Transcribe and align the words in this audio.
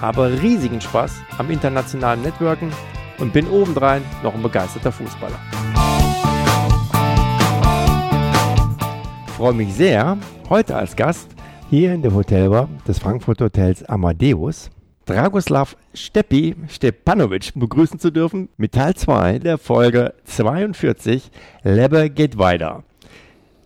habe 0.00 0.38
riesigen 0.42 0.80
Spaß 0.80 1.12
am 1.38 1.50
internationalen 1.50 2.22
Networken 2.22 2.70
und 3.18 3.32
bin 3.32 3.48
obendrein 3.48 4.02
noch 4.22 4.34
ein 4.34 4.42
begeisterter 4.42 4.92
Fußballer. 4.92 5.38
Ich 9.26 9.32
freue 9.32 9.54
mich 9.54 9.74
sehr, 9.74 10.16
heute 10.48 10.76
als 10.76 10.94
Gast 10.94 11.28
hier 11.70 11.92
in 11.94 12.02
der 12.02 12.14
Hotelbar 12.14 12.68
des 12.86 12.98
Frankfurt 12.98 13.40
Hotels 13.40 13.84
Amadeus 13.84 14.70
Dragoslav 15.06 15.76
Steppi 15.92 16.56
Stepanovic 16.68 17.52
begrüßen 17.54 17.98
zu 17.98 18.10
dürfen 18.10 18.48
mit 18.56 18.72
Teil 18.72 18.94
2 18.94 19.38
der 19.38 19.58
Folge 19.58 20.14
42 20.24 21.30
Leber 21.62 22.08
geht 22.08 22.38
weiter. 22.38 22.84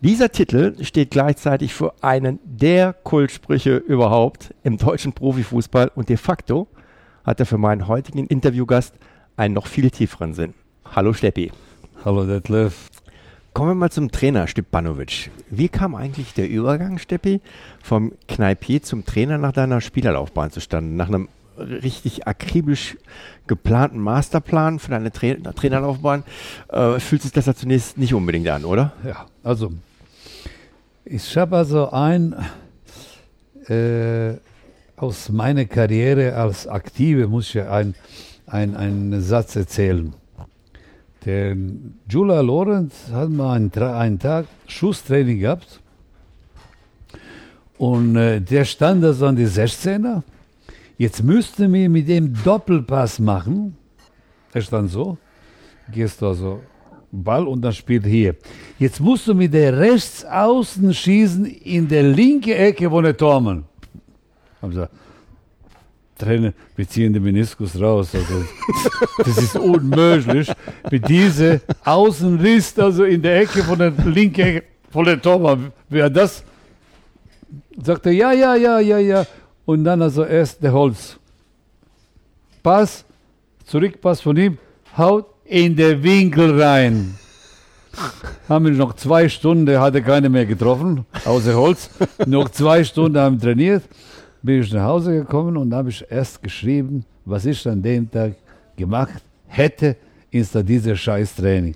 Dieser 0.01 0.31
Titel 0.31 0.81
steht 0.81 1.11
gleichzeitig 1.11 1.73
für 1.73 1.93
einen 2.01 2.39
der 2.45 2.93
Kultsprüche 2.93 3.75
überhaupt 3.75 4.53
im 4.63 4.77
deutschen 4.77 5.11
Profifußball 5.11 5.91
und 5.93 6.07
de 6.07 6.15
facto 6.15 6.67
hat 7.25 7.41
er 7.41 7.45
für 7.45 7.57
meinen 7.57 7.85
heutigen 7.85 8.25
Interviewgast 8.27 8.95
einen 9.35 9.55
noch 9.55 9.67
viel 9.67 9.91
tieferen 9.91 10.33
Sinn. 10.33 10.53
Hallo 10.85 11.11
Steppi. 11.11 11.51
Hallo 12.05 12.25
Detlef. 12.25 12.87
Kommen 13.51 13.71
wir 13.71 13.75
mal 13.75 13.91
zum 13.91 14.09
Trainer 14.09 14.47
Stepanovic. 14.47 15.31
Wie 15.49 15.67
kam 15.67 15.95
eigentlich 15.95 16.33
der 16.33 16.47
Übergang, 16.47 16.97
Steppi, 16.97 17.41
vom 17.83 18.13
Kneipier 18.29 18.81
zum 18.81 19.03
Trainer 19.03 19.37
nach 19.37 19.51
deiner 19.51 19.81
Spielerlaufbahn 19.81 20.49
zustande? 20.51 20.95
Nach 20.95 21.09
einem 21.09 21.27
richtig 21.57 22.25
akribisch 22.25 22.95
geplanten 23.47 23.99
Masterplan 23.99 24.79
für 24.79 24.91
deine 24.91 25.11
Tra 25.11 25.33
Trainerlaufbahn 25.33 26.23
äh, 26.69 27.01
fühlt 27.01 27.21
sich 27.21 27.33
das 27.33 27.47
ja 27.47 27.53
zunächst 27.53 27.97
nicht 27.97 28.13
unbedingt 28.13 28.47
an, 28.47 28.63
oder? 28.63 28.93
Ja, 29.03 29.25
also 29.43 29.73
ich 31.09 31.35
habe 31.37 31.57
also 31.57 31.89
ein, 31.89 32.35
äh, 33.67 34.33
aus 34.95 35.29
meiner 35.29 35.65
Karriere 35.65 36.35
als 36.35 36.67
Aktive 36.67 37.27
muss 37.27 37.55
ich 37.55 37.61
ein, 37.61 37.95
ein, 38.45 38.75
einen 38.75 39.21
Satz 39.21 39.55
erzählen. 39.55 40.13
Der 41.25 41.57
Jula 42.07 42.41
Lorenz 42.41 42.93
hat 43.11 43.29
mal 43.29 43.55
einen, 43.55 43.73
einen 43.73 44.19
Tag 44.19 44.45
Schusstraining 44.67 45.39
gehabt 45.39 45.81
und 47.77 48.15
äh, 48.15 48.39
der 48.39 48.65
stand 48.65 49.03
also 49.03 49.25
an 49.25 49.35
die 49.35 49.47
16er. 49.47 50.21
Jetzt 50.97 51.23
müsste 51.23 51.71
wir 51.71 51.89
mit 51.89 52.07
dem 52.07 52.35
Doppelpass 52.43 53.19
machen. 53.19 53.75
Er 54.53 54.61
stand 54.61 54.91
so. 54.91 55.17
Gehst 55.91 56.21
du 56.21 56.27
also 56.27 56.61
Ball 57.11 57.47
und 57.47 57.61
dann 57.61 57.73
spielt 57.73 58.05
hier. 58.05 58.35
Jetzt 58.77 58.99
musst 58.99 59.27
du 59.27 59.33
mit 59.33 59.53
der 59.53 59.77
rechts 59.77 60.23
außen 60.25 60.93
schießen 60.93 61.45
in 61.45 61.87
der 61.87 62.03
linke 62.03 62.55
Ecke, 62.55 62.89
wo 62.91 63.01
der 63.01 63.15
Tormann. 63.15 63.65
Haben 64.61 64.73
sie 64.73 64.89
Trainer, 66.19 66.53
wir 66.75 66.87
ziehen 66.87 67.13
den 67.13 67.23
Meniskus 67.23 67.79
raus. 67.79 68.13
Also, 68.13 68.43
das 69.17 69.37
ist 69.37 69.55
unmöglich. 69.55 70.51
Mit 70.91 71.07
diese 71.07 71.61
Außenriss, 71.85 72.77
also 72.77 73.05
in 73.05 73.21
der 73.21 73.39
Ecke 73.39 73.63
von 73.63 73.79
der 73.79 73.91
linken 73.91 74.41
Ecke, 74.41 74.63
von 74.91 75.05
der 75.05 75.21
Tormann. 75.21 75.71
Wer 75.87 76.09
das? 76.09 76.43
Sagt 77.81 78.05
er, 78.05 78.11
ja, 78.11 78.33
ja, 78.33 78.55
ja, 78.55 78.79
ja, 78.79 78.99
ja. 78.99 79.25
Und 79.65 79.85
dann 79.85 80.01
also 80.01 80.25
erst 80.25 80.61
der 80.61 80.73
Holz. 80.73 81.17
Pass, 82.61 83.05
Zurückpass 83.65 84.19
von 84.19 84.35
ihm, 84.35 84.57
haut 84.97 85.25
in 85.49 85.75
den 85.75 86.03
Winkel 86.03 86.61
rein. 86.61 87.15
haben 88.47 88.65
wir 88.65 88.71
noch 88.71 88.95
zwei 88.95 89.27
Stunden, 89.27 89.79
hatte 89.79 90.01
keine 90.01 90.29
mehr 90.29 90.45
getroffen, 90.45 91.05
außer 91.25 91.55
Holz. 91.55 91.89
noch 92.27 92.49
zwei 92.49 92.83
Stunden 92.83 93.17
haben 93.17 93.39
trainiert. 93.39 93.83
Bin 94.43 94.61
ich 94.61 94.71
nach 94.71 94.83
Hause 94.83 95.11
gekommen 95.11 95.57
und 95.57 95.73
habe 95.73 95.89
ich 95.89 96.05
erst 96.07 96.41
geschrieben, 96.41 97.03
was 97.25 97.45
ich 97.45 97.67
an 97.67 97.81
dem 97.81 98.09
Tag 98.09 98.35
gemacht 98.77 99.23
hätte, 99.47 99.97
ist 100.31 100.53
da 100.53 100.61
dieser 100.61 100.95
Scheiß-Training. 100.95 101.75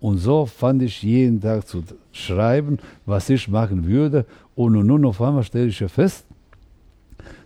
Und 0.00 0.18
so 0.18 0.44
fand 0.44 0.82
ich 0.82 1.02
jeden 1.02 1.40
Tag 1.40 1.66
zu 1.66 1.82
schreiben, 2.12 2.78
was 3.06 3.30
ich 3.30 3.48
machen 3.48 3.86
würde. 3.86 4.26
Und 4.54 4.74
nun 4.74 5.04
auf 5.06 5.20
einmal 5.22 5.42
stelle 5.42 5.68
ich 5.68 5.80
ja 5.80 5.88
fest, 5.88 6.26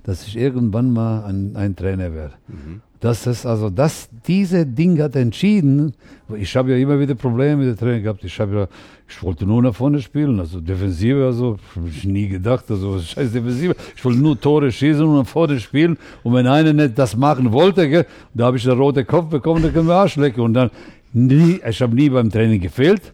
dass 0.02 0.26
ich 0.26 0.36
irgendwann 0.36 0.92
mal 0.92 1.24
ein, 1.24 1.54
ein 1.54 1.76
Trainer 1.76 2.12
werde. 2.12 2.34
Mhm. 2.48 2.82
Das 3.00 3.28
ist 3.28 3.46
also, 3.46 3.70
das, 3.70 4.08
diese 4.26 4.66
Ding 4.66 5.00
hat 5.00 5.14
entschieden. 5.14 5.94
Ich 6.36 6.56
habe 6.56 6.72
ja 6.72 6.76
immer 6.78 6.98
wieder 6.98 7.14
Probleme 7.14 7.56
mit 7.56 7.68
der 7.68 7.76
Training 7.76 8.02
gehabt. 8.02 8.24
Ich 8.24 8.40
habe 8.40 8.56
ja, 8.56 8.68
ich 9.08 9.22
wollte 9.22 9.46
nur 9.46 9.62
nach 9.62 9.74
vorne 9.74 10.00
spielen, 10.02 10.40
also 10.40 10.60
Defensive, 10.60 11.24
also 11.24 11.58
ich 11.86 12.04
nie 12.04 12.26
gedacht, 12.26 12.64
also 12.68 12.98
scheiß 12.98 13.30
Defensive. 13.32 13.76
Ich 13.96 14.04
wollte 14.04 14.18
nur 14.18 14.40
Tore 14.40 14.72
schießen 14.72 15.04
und 15.04 15.16
nach 15.16 15.26
vorne 15.26 15.60
spielen. 15.60 15.96
Und 16.24 16.34
wenn 16.34 16.48
einer 16.48 16.72
nicht 16.72 16.98
das 16.98 17.16
machen 17.16 17.52
wollte, 17.52 17.88
gell, 17.88 18.06
da 18.34 18.46
habe 18.46 18.56
ich 18.56 18.68
einen 18.68 18.80
roten 18.80 19.06
Kopf 19.06 19.30
bekommen, 19.30 19.62
da 19.62 19.68
können 19.68 19.86
wir 19.86 19.94
Arsch 19.94 20.16
lecken. 20.16 20.40
Und 20.40 20.54
dann 20.54 20.70
nie, 21.12 21.60
ich 21.66 21.80
habe 21.80 21.94
nie 21.94 22.08
beim 22.08 22.30
Training 22.30 22.60
gefehlt. 22.60 23.12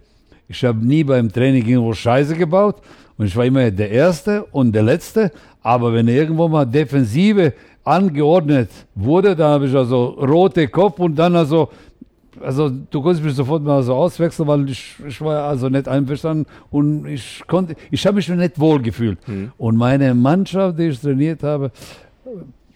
Ich 0.49 0.65
habe 0.65 0.85
nie 0.85 1.05
beim 1.05 1.31
Training 1.31 1.67
irgendwo 1.67 1.93
Scheiße 1.93 2.35
gebaut. 2.37 2.77
Und 3.19 3.27
ich 3.27 3.37
war 3.37 3.45
immer 3.45 3.71
der 3.71 3.91
Erste 3.91 4.45
und 4.45 4.73
der 4.73 4.83
Letzte. 4.83 5.31
Aber 5.63 5.93
wenn 5.93 6.09
irgendwo 6.09 6.49
mal 6.49 6.65
Defensive 6.65 7.53
angeordnet 7.85 8.71
wurde. 8.95 9.37
Da 9.37 9.51
habe 9.51 9.67
ich 9.67 9.75
also 9.75 10.07
rote 10.07 10.69
Kopf 10.69 10.99
und 10.99 11.17
dann 11.17 11.37
also, 11.37 11.69
also 12.41 12.69
du 12.69 13.03
konntest 13.03 13.25
mich 13.25 13.35
sofort 13.35 13.63
mal 13.63 13.83
so 13.83 13.95
auswechseln, 13.95 14.49
weil 14.49 14.69
ich, 14.69 14.95
ich 15.07 15.21
war 15.21 15.45
also 15.45 15.69
nicht 15.69 15.87
einverstanden 15.87 16.47
und 16.71 17.07
ich 17.07 17.43
konnte, 17.47 17.77
ich 17.91 18.07
habe 18.07 18.17
mich 18.17 18.25
schon 18.25 18.39
nicht 18.39 18.59
wohl 18.59 18.81
gefühlt. 18.81 19.19
Mhm. 19.29 19.53
Und 19.59 19.77
meine 19.77 20.15
Mannschaft, 20.15 20.79
die 20.79 20.89
ich 20.89 21.01
trainiert 21.01 21.43
habe, 21.43 21.71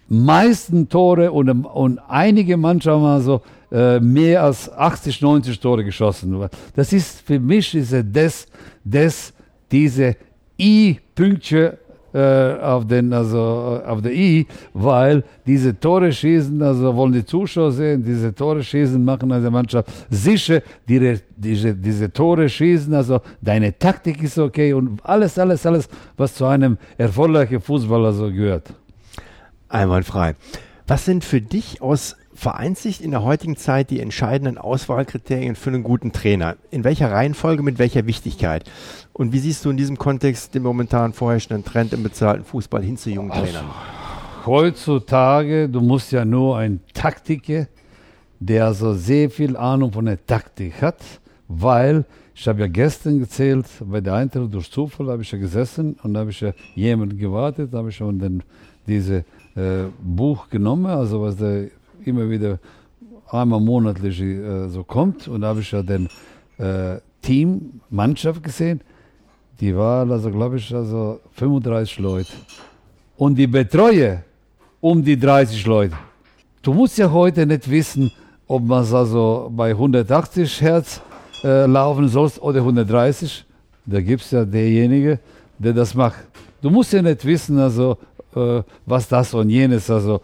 meisten 0.08 0.88
Tore 0.88 1.32
und, 1.32 1.48
und 1.48 1.98
einige 2.08 2.56
Mannschaften 2.56 3.02
haben 3.02 3.14
also 3.14 3.42
äh, 3.70 4.00
mehr 4.00 4.42
als 4.44 4.70
80, 4.72 5.20
90 5.20 5.60
Tore 5.60 5.84
geschossen. 5.84 6.48
Das 6.75 6.92
ist 6.92 7.20
für 7.20 7.38
mich 7.38 7.75
ist 7.75 7.94
das, 8.12 8.46
das 8.84 9.32
diese 9.70 10.16
I-Pünktchen 10.58 11.72
auf 12.16 12.86
den 12.86 13.12
also 13.12 13.80
äh, 13.84 13.86
auf 13.86 14.00
der 14.00 14.12
I, 14.12 14.46
weil 14.72 15.22
diese 15.46 15.78
Tore 15.78 16.10
schießen, 16.10 16.62
also 16.62 16.94
wollen 16.94 17.12
die 17.12 17.24
Zuschauer 17.24 17.72
sehen, 17.72 18.02
diese 18.02 18.34
Tore 18.34 18.62
schießen 18.62 19.04
machen 19.04 19.30
also 19.30 19.50
Mannschaft 19.50 19.91
sicher, 20.08 20.62
die, 20.88 21.19
diese, 21.36 21.74
diese 21.74 22.12
Tore 22.12 22.48
schießen, 22.48 22.94
also 22.94 23.20
deine 23.42 23.78
Taktik 23.78 24.22
ist 24.22 24.38
okay 24.38 24.72
und 24.72 25.00
alles, 25.04 25.38
alles, 25.38 25.66
alles, 25.66 25.88
was 26.16 26.34
zu 26.34 26.46
einem 26.46 26.78
erfolgreichen 26.96 27.60
Fußballer 27.60 28.12
so 28.12 28.30
gehört. 28.32 28.72
Einwandfrei. 29.69 30.34
Was 30.86 31.04
sind 31.04 31.25
für 31.25 31.42
dich 31.42 31.82
aus 31.82 32.16
Vereinsicht 32.38 33.00
in 33.00 33.10
der 33.10 33.25
heutigen 33.25 33.56
Zeit 33.56 33.91
die 33.91 33.99
entscheidenden 33.99 34.59
Auswahlkriterien 34.59 35.56
für 35.56 35.71
einen 35.71 35.82
guten 35.82 36.12
Trainer? 36.12 36.54
In 36.71 36.84
welcher 36.84 37.10
Reihenfolge, 37.10 37.65
mit 37.65 37.81
welcher 37.81 38.06
Wichtigkeit? 38.06 38.71
Und 39.12 39.32
wie 39.32 39.41
siehst 39.41 39.65
du 39.65 39.71
in 39.71 39.76
diesem 39.76 39.99
Kontext 39.99 40.54
den 40.54 40.62
momentan 40.62 41.12
vorherrschenden 41.12 41.65
Trend 41.65 41.93
im 41.93 42.04
bezahlten 42.04 42.44
Fußball 42.44 42.81
hin 42.81 42.97
zu 42.97 43.10
jungen 43.10 43.32
Trainern? 43.32 43.65
Also, 43.66 44.47
heutzutage, 44.47 45.69
du 45.69 45.81
musst 45.81 46.12
ja 46.12 46.25
nur 46.25 46.59
ein 46.59 46.78
Taktiker, 46.94 47.66
der 48.38 48.72
so 48.72 48.94
sehr 48.94 49.31
viel 49.31 49.56
Ahnung 49.56 49.90
von 49.90 50.05
der 50.05 50.25
Taktik 50.25 50.81
hat, 50.81 51.00
weil 51.49 52.05
ich 52.37 52.46
habe 52.46 52.61
ja 52.61 52.69
gestern 52.69 53.19
gezählt, 53.19 53.67
bei 53.81 54.00
der 54.00 54.14
Eintracht 54.14 54.55
durch 54.55 54.70
Zufall 54.70 55.08
habe 55.08 55.23
ich 55.23 55.32
ja 55.32 55.38
gesessen 55.38 55.96
und 56.05 56.17
habe 56.17 56.31
ich 56.31 56.40
ja 56.40 56.52
jemanden 56.76 57.19
gewartet, 57.19 57.73
habe 57.73 57.88
ich 57.88 57.96
schon 57.96 58.20
den, 58.20 58.44
diese 58.87 59.25
äh, 59.56 59.87
Buch 60.00 60.49
genommen, 60.49 60.87
also 60.87 61.20
was 61.20 61.35
der 61.35 61.70
immer 62.05 62.29
wieder 62.29 62.59
einmal 63.31 63.61
monatlich 63.61 64.21
äh, 64.21 64.69
so 64.69 64.85
kommt 64.85 65.29
und 65.29 65.43
da 65.43 65.49
habe 65.49 65.61
ich 65.61 65.71
ja 65.71 65.83
den 65.83 66.09
äh, 66.59 66.99
Team, 67.23 67.81
Mannschaft 67.91 68.43
gesehen 68.43 68.81
die 69.61 69.75
waren 69.77 70.11
also, 70.12 70.31
glaube 70.31 70.56
ich, 70.56 70.73
also 70.73 71.21
35 71.33 71.99
Leute. 71.99 72.33
Und 73.17 73.35
die 73.35 73.47
Betreuer 73.47 74.23
um 74.81 75.03
die 75.03 75.19
30 75.19 75.67
Leute. 75.67 75.97
Du 76.62 76.73
musst 76.73 76.97
ja 76.99 77.11
heute 77.11 77.45
nicht 77.45 77.69
wissen, 77.69 78.12
ob 78.47 78.62
man 78.62 78.85
es 78.85 78.95
also 78.95 79.50
bei 79.53 79.71
180 79.71 80.61
Hertz 80.61 81.00
äh, 81.43 81.67
laufen 81.67 82.09
soll 82.09 82.31
oder 82.41 82.61
130. 82.61 83.45
Da 83.85 84.00
gibt 84.00 84.23
es 84.23 84.31
ja 84.31 84.45
derjenige, 84.45 85.19
der 85.59 85.73
das 85.73 85.95
macht. 85.95 86.21
Du 86.62 86.71
musst 86.71 86.93
ja 86.93 87.03
nicht 87.03 87.25
wissen, 87.25 87.59
also, 87.59 87.99
äh, 88.37 88.62
was 88.87 89.09
das 89.09 89.35
und 89.35 89.50
jenes. 89.50 89.91
Also, 89.91 90.21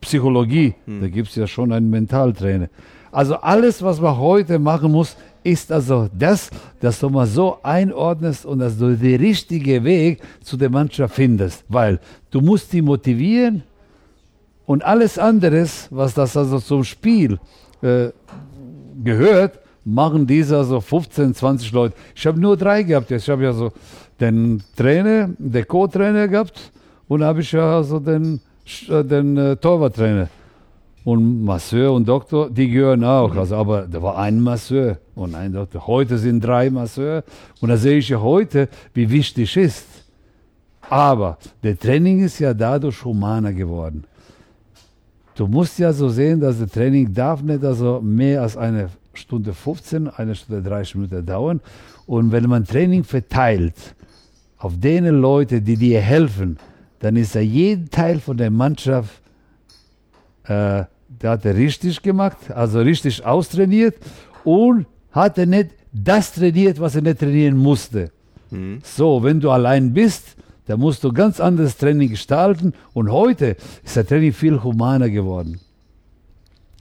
Psychologie, 0.00 0.74
da 1.00 1.08
gibt 1.08 1.28
es 1.28 1.34
ja 1.34 1.46
schon 1.46 1.72
einen 1.72 1.90
Mentaltrainer. 1.90 2.68
Also 3.10 3.36
alles, 3.36 3.82
was 3.82 4.00
man 4.00 4.16
heute 4.18 4.58
machen 4.58 4.92
muss, 4.92 5.16
ist 5.42 5.72
also 5.72 6.08
das, 6.16 6.50
dass 6.80 7.00
du 7.00 7.08
mal 7.08 7.26
so 7.26 7.58
einordnest 7.62 8.44
und 8.44 8.58
dass 8.58 8.76
du 8.76 8.96
den 8.96 9.20
richtigen 9.20 9.84
Weg 9.84 10.20
zu 10.42 10.56
der 10.56 10.70
Mannschaft 10.70 11.14
findest. 11.14 11.64
Weil 11.68 12.00
du 12.30 12.40
musst 12.40 12.72
die 12.72 12.82
motivieren 12.82 13.62
und 14.66 14.84
alles 14.84 15.18
anderes, 15.18 15.88
was 15.90 16.14
das 16.14 16.36
also 16.36 16.58
zum 16.58 16.84
Spiel 16.84 17.38
äh, 17.82 18.08
gehört, 19.02 19.58
machen 19.84 20.26
diese 20.26 20.58
also 20.58 20.80
15, 20.80 21.34
20 21.34 21.72
Leute. 21.72 21.94
Ich 22.14 22.26
habe 22.26 22.38
nur 22.38 22.56
drei 22.56 22.82
gehabt. 22.82 23.10
Ich 23.10 23.28
habe 23.30 23.44
ja 23.44 23.52
so 23.52 23.72
den 24.20 24.62
Trainer, 24.76 25.30
den 25.38 25.66
Co-Trainer 25.66 26.28
gehabt 26.28 26.72
und 27.06 27.24
habe 27.24 27.40
ich 27.40 27.52
ja 27.52 27.76
also 27.76 27.98
den, 27.98 28.40
den 28.88 29.36
äh, 29.36 29.56
Torwarttrainer. 29.56 30.28
Und 31.04 31.42
Masseur 31.42 31.92
und 31.92 32.06
Doktor, 32.06 32.50
die 32.50 32.68
gehören 32.68 33.02
auch. 33.02 33.34
Also, 33.34 33.56
aber 33.56 33.86
da 33.86 34.02
war 34.02 34.18
ein 34.18 34.40
Masseur 34.40 34.98
und 35.14 35.34
ein 35.34 35.52
Doktor. 35.52 35.86
Heute 35.86 36.18
sind 36.18 36.44
drei 36.44 36.68
Masseur. 36.68 37.24
Und 37.60 37.70
da 37.70 37.76
sehe 37.76 37.98
ich 37.98 38.08
ja 38.10 38.20
heute, 38.20 38.68
wie 38.92 39.08
wichtig 39.08 39.56
ist. 39.56 39.86
Aber 40.90 41.38
der 41.62 41.78
Training 41.78 42.20
ist 42.20 42.38
ja 42.38 42.52
dadurch 42.52 43.04
humaner 43.04 43.52
geworden. 43.52 44.04
Du 45.34 45.46
musst 45.46 45.78
ja 45.78 45.92
so 45.92 46.08
sehen, 46.08 46.40
dass 46.40 46.58
das 46.58 46.70
Training 46.70 47.14
darf 47.14 47.42
nicht 47.42 47.64
also 47.64 48.00
mehr 48.02 48.42
als 48.42 48.56
eine 48.56 48.90
Stunde 49.14 49.52
15, 49.52 50.08
eine 50.08 50.34
Stunde 50.34 50.68
30 50.68 50.96
Minuten 50.96 51.24
dauern. 51.24 51.60
Und 52.06 52.32
wenn 52.32 52.48
man 52.48 52.64
Training 52.64 53.04
verteilt 53.04 53.94
auf 54.58 54.78
denen 54.78 55.20
Leute, 55.20 55.62
die 55.62 55.76
dir 55.76 56.00
helfen, 56.00 56.58
dann 57.00 57.16
ist 57.16 57.34
ja 57.34 57.40
jeden 57.40 57.90
Teil 57.90 58.20
von 58.20 58.36
der 58.36 58.50
Mannschaft 58.50 59.20
äh, 60.44 60.84
der 61.08 61.30
hat 61.30 61.44
er 61.44 61.56
richtig 61.56 62.02
gemacht, 62.02 62.50
also 62.50 62.80
richtig 62.80 63.24
austrainiert 63.24 63.96
und 64.44 64.86
hat 65.12 65.38
er 65.38 65.46
nicht 65.46 65.70
das 65.92 66.32
trainiert, 66.32 66.80
was 66.80 66.94
er 66.94 67.02
nicht 67.02 67.18
trainieren 67.18 67.56
musste. 67.56 68.10
Mhm. 68.50 68.80
So, 68.82 69.22
wenn 69.22 69.40
du 69.40 69.50
allein 69.50 69.92
bist, 69.92 70.36
dann 70.66 70.80
musst 70.80 71.02
du 71.02 71.12
ganz 71.12 71.40
anderes 71.40 71.76
Training 71.76 72.10
gestalten 72.10 72.74
und 72.92 73.10
heute 73.10 73.56
ist 73.82 73.96
der 73.96 74.06
Training 74.06 74.32
viel 74.32 74.62
humaner 74.62 75.08
geworden. 75.08 75.60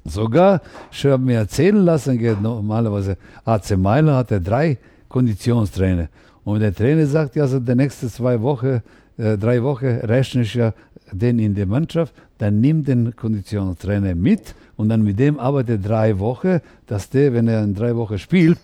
Sogar, 0.04 0.62
ich 0.92 1.06
habe 1.06 1.24
mir 1.24 1.38
erzählen 1.38 1.84
lassen, 1.84 2.19
normalerweise 2.42 3.18
AC 3.44 3.78
Meiler 3.78 4.16
hat 4.16 4.31
er 4.31 4.40
drei 4.40 4.78
Konditionstrainer. 5.10 6.10
Und 6.46 6.62
der 6.62 6.74
Trainer 6.74 7.06
sagt 7.06 7.36
ja, 7.36 7.44
also 7.44 7.60
die 7.60 7.75
nächsten 7.75 8.10
zwei 8.10 8.42
Wochen, 8.42 8.81
äh, 9.18 9.38
drei 9.38 9.64
Wochen 9.64 9.86
rechne 9.86 10.44
ich 10.44 10.54
ja 10.54 10.74
den 11.12 11.40
in 11.40 11.56
der 11.56 11.66
Mannschaft, 11.66 12.14
dann 12.38 12.60
nimmt 12.60 12.88
den 12.88 13.16
Konditionstrainer 13.16 14.16
mit 14.16 14.56
und 14.75 14.90
dann 14.90 15.04
mit 15.04 15.19
dem 15.19 15.40
arbeitet 15.40 15.88
drei 15.88 16.19
Wochen, 16.19 16.60
dass 16.86 17.10
der, 17.10 17.34
wenn 17.34 17.48
er 17.48 17.64
in 17.64 17.74
drei 17.74 17.96
Wochen 17.96 18.18
spielt, 18.18 18.60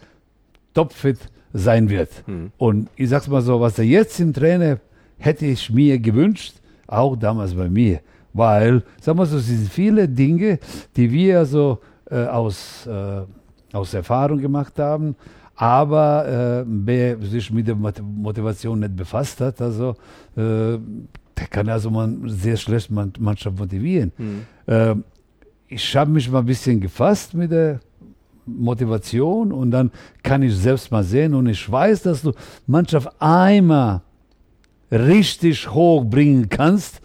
topfit 0.74 1.20
sein 1.54 1.90
wird. 1.90 2.10
Mhm. 2.28 2.52
Und 2.58 2.90
ich 2.96 3.10
sag's 3.10 3.28
mal 3.28 3.42
so, 3.42 3.60
was 3.62 3.78
er 3.80 3.86
jetzt 3.86 4.20
im 4.20 4.34
Trainer 4.34 4.80
hätte 5.18 5.46
ich 5.46 5.70
mir 5.72 6.00
gewünscht, 6.00 6.56
auch 6.88 7.16
damals 7.16 7.54
bei 7.54 7.70
mir. 7.70 8.00
Weil, 8.34 8.84
sagen 9.00 9.20
wir 9.20 9.26
so, 9.26 9.38
es 9.38 9.48
sind 9.48 9.70
viele 9.70 10.08
Dinge, 10.08 10.60
die 10.96 11.12
wir 11.12 11.46
so 11.46 11.80
äh, 12.10 12.26
aus, 12.26 12.88
äh, 12.88 13.22
aus 13.76 13.94
Erfahrung 13.94 14.40
gemacht 14.40 14.80
haben, 14.80 15.16
aber 15.56 16.64
äh, 16.64 16.66
wer 16.68 17.20
sich 17.22 17.52
mit 17.52 17.68
der 17.68 17.76
Motivation 17.76 18.80
nicht 18.80 18.96
befasst 18.96 19.40
hat, 19.42 19.62
also 19.62 19.96
äh, 20.36 20.78
der 21.38 21.48
kann 21.50 21.70
also 21.70 21.90
man 21.90 22.28
sehr 22.30 22.58
schlecht 22.58 22.90
man, 22.92 23.14
Mannschaft 23.20 23.58
motivieren. 23.58 24.12
Mhm. 24.18 24.42
Äh, 24.66 24.96
ich 25.68 25.96
habe 25.96 26.12
mich 26.12 26.30
mal 26.30 26.40
ein 26.40 26.46
bisschen 26.46 26.80
gefasst 26.80 27.34
mit 27.34 27.52
der 27.52 27.80
Motivation 28.46 29.52
und 29.52 29.72
dann 29.72 29.92
kann 30.22 30.44
ich 30.44 30.56
selbst 30.56 30.92
mal 30.92 31.04
sehen 31.04 31.34
und 31.34 31.48
ich 31.48 31.72
weiß, 31.72 32.04
dass 32.04 32.22
du 32.22 32.34
Mannschaft 32.68 33.10
einmal 33.20 34.02
richtig 34.92 35.70
hoch 35.72 36.04
bringen 36.04 36.50
kannst 36.50 37.02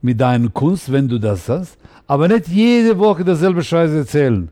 mit 0.00 0.20
deiner 0.20 0.50
Kunst, 0.50 0.90
wenn 0.92 1.08
du 1.08 1.18
das 1.18 1.48
hast, 1.48 1.78
aber 2.06 2.28
nicht 2.28 2.48
jede 2.48 2.98
Woche 2.98 3.24
dasselbe 3.24 3.62
Scheiße 3.62 3.98
erzählen. 3.98 4.50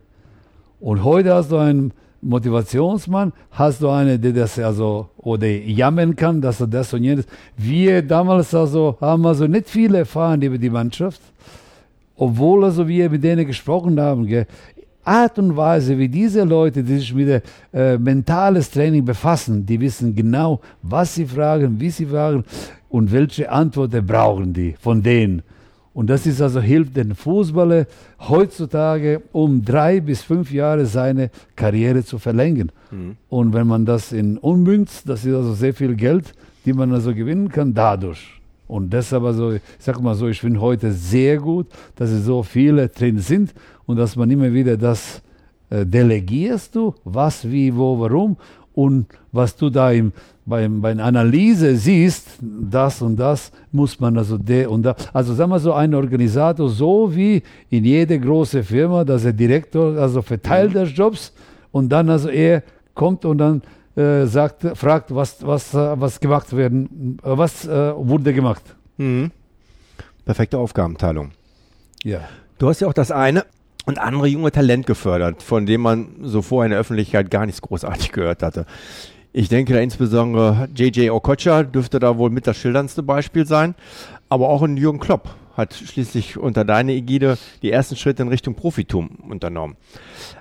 Und 0.81 1.05
heute 1.05 1.35
hast 1.35 1.53
du 1.53 1.59
einen 1.59 1.93
Motivationsmann, 2.23 3.33
hast 3.51 3.81
du 3.83 3.89
einen, 3.89 4.21
der 4.21 4.33
das 4.33 4.59
also 4.59 5.09
oder 5.17 5.47
jammern 5.47 6.15
kann, 6.15 6.41
dass 6.41 6.61
er 6.61 6.67
das 6.67 6.93
und 6.93 7.05
jenes. 7.05 7.27
Wir 7.57 8.03
damals 8.03 8.55
also 8.55 8.97
haben 9.01 9.25
also 9.27 9.47
nicht 9.47 9.69
viel 9.69 9.95
erfahren 9.95 10.43
über 10.43 10.59
die 10.59 10.71
Mannschaft, 10.71 11.21
obwohl 12.17 12.65
also 12.65 12.87
wir 12.87 13.09
mit 13.09 13.25
denen 13.25 13.47
gesprochen 13.47 13.99
haben. 14.01 14.27
Gell. 14.27 14.47
Art 15.03 15.39
und 15.39 15.57
Weise, 15.57 15.97
wie 15.99 16.09
diese 16.09 16.45
Leute, 16.45 16.83
die 16.83 16.99
sich 16.99 17.15
mit 17.15 17.29
der, 17.29 17.43
äh, 17.73 17.97
mentales 17.97 18.71
Training 18.71 19.05
befassen, 19.05 19.65
die 19.65 19.81
wissen 19.81 20.15
genau, 20.15 20.61
was 20.83 21.15
sie 21.15 21.25
fragen, 21.25 21.81
wie 21.81 21.91
sie 21.91 22.07
fragen 22.07 22.45
und 22.91 23.11
welche 23.11 23.51
Antworten 23.51 24.05
brauchen 24.05 24.53
die 24.53 24.75
von 24.79 25.03
denen. 25.03 25.43
Und 25.93 26.09
das 26.09 26.25
ist 26.27 26.41
also 26.41 26.61
hilft 26.61 26.97
den 26.97 27.15
Fußballer 27.15 27.87
heutzutage, 28.21 29.23
um 29.33 29.65
drei 29.65 30.01
bis 30.01 30.23
fünf 30.23 30.53
Jahre 30.53 30.87
seine 30.87 31.31
Karriere 31.57 32.05
zu 32.05 32.19
verlängern. 32.19 32.71
Mhm. 32.91 33.17
Und 33.29 33.53
wenn 33.53 33.67
man 33.67 33.85
das 33.85 34.13
in 34.13 34.39
ummünzt, 34.39 35.09
das 35.09 35.25
ist 35.25 35.35
also 35.35 35.53
sehr 35.55 35.75
viel 35.75 35.97
Geld, 35.97 36.33
die 36.65 36.73
man 36.73 36.93
also 36.93 37.13
gewinnen 37.15 37.49
kann 37.49 37.75
dadurch. 37.75 38.41
Und 38.69 38.93
deshalb 38.93 39.25
also, 39.25 39.53
ich 39.55 39.63
sag 39.81 40.01
mal 40.01 40.15
so, 40.15 40.29
ich 40.29 40.41
finde 40.41 40.61
heute 40.61 40.93
sehr 40.93 41.39
gut, 41.39 41.67
dass 41.97 42.11
es 42.11 42.25
so 42.25 42.45
viele 42.45 42.89
drin 42.89 43.19
sind 43.19 43.53
und 43.85 43.97
dass 43.97 44.15
man 44.15 44.31
immer 44.31 44.53
wieder 44.53 44.77
das 44.77 45.23
äh, 45.71 45.85
delegierst 45.85 46.77
du, 46.77 46.95
was, 47.03 47.51
wie, 47.51 47.75
wo, 47.75 47.99
warum 47.99 48.37
und 48.75 49.07
was 49.33 49.57
du 49.57 49.71
da 49.71 49.91
im 49.91 50.13
beim, 50.51 50.81
bei 50.81 50.93
Analyse 50.93 51.77
siehst, 51.77 52.39
das 52.41 53.01
und 53.01 53.17
das 53.17 53.53
muss 53.73 53.99
man 54.01 54.19
also 54.19 54.37
der 54.37 54.71
und 54.71 54.83
da. 54.83 54.95
Also 55.13 55.33
sagen 55.33 55.51
wir 55.51 55.61
so, 55.61 55.73
ein 55.73 55.95
Organisator, 55.95 56.69
so 56.69 57.15
wie 57.15 57.43
in 57.71 57.85
jede 57.85 58.19
große 58.19 58.63
Firma, 58.63 59.05
dass 59.05 59.23
der 59.23 59.33
Direktor 59.33 59.97
also 59.97 60.21
verteilt 60.21 60.75
das 60.75 60.95
Jobs 60.95 61.33
und 61.71 61.89
dann 61.89 62.11
also 62.11 62.29
er 62.29 62.63
kommt 62.95 63.25
und 63.25 63.39
dann 63.39 63.63
äh, 63.97 64.27
sagt, 64.27 64.67
fragt, 64.77 65.15
was, 65.15 65.47
was, 65.47 65.73
was 65.73 66.21
gemacht 66.21 66.55
werden, 66.55 67.19
äh, 67.23 67.39
was 67.39 67.67
äh, 67.67 67.95
wurde 67.97 68.35
gemacht. 68.35 68.63
Mhm. 68.99 69.31
Perfekte 70.25 70.59
Aufgabenteilung. 70.59 71.31
Ja. 72.05 72.21
Du 72.59 72.69
hast 72.69 72.81
ja 72.81 72.89
auch 72.89 72.93
das 72.93 73.11
eine 73.11 73.45
und 73.91 73.99
andere 73.99 74.29
junge 74.29 74.53
Talent 74.53 74.87
gefördert, 74.87 75.43
von 75.43 75.67
dem 75.67 75.83
man 75.83 76.09
so 76.23 76.43
vorher 76.43 76.67
in 76.67 76.71
der 76.71 76.81
Öffentlichkeit 76.81 77.31
gar 77.31 77.45
nichts 77.45 77.61
großartig 77.61 78.13
gehört 78.13 78.43
hatte. 78.43 78.67
Ich 79.33 79.49
denke 79.49 79.75
da 79.75 79.81
insbesondere 79.81 80.69
JJ 80.75 81.11
Okocha 81.11 81.63
dürfte 81.63 81.99
da 81.99 82.17
wohl 82.19 82.31
mit 82.31 82.47
das 82.47 82.57
schilderndste 82.57 83.03
Beispiel 83.03 83.47
sein. 83.47 83.75
Aber 84.29 84.49
auch 84.49 84.63
ein 84.63 84.77
Jürgen 84.77 85.01
Klopp 85.01 85.35
hat 85.57 85.75
schließlich 85.75 86.39
unter 86.39 86.65
deiner 86.65 86.93
Ägide 86.93 87.37
die 87.63 87.71
ersten 87.71 87.97
Schritte 87.97 88.23
in 88.23 88.29
Richtung 88.29 88.55
Profitum 88.55 89.09
unternommen. 89.29 89.77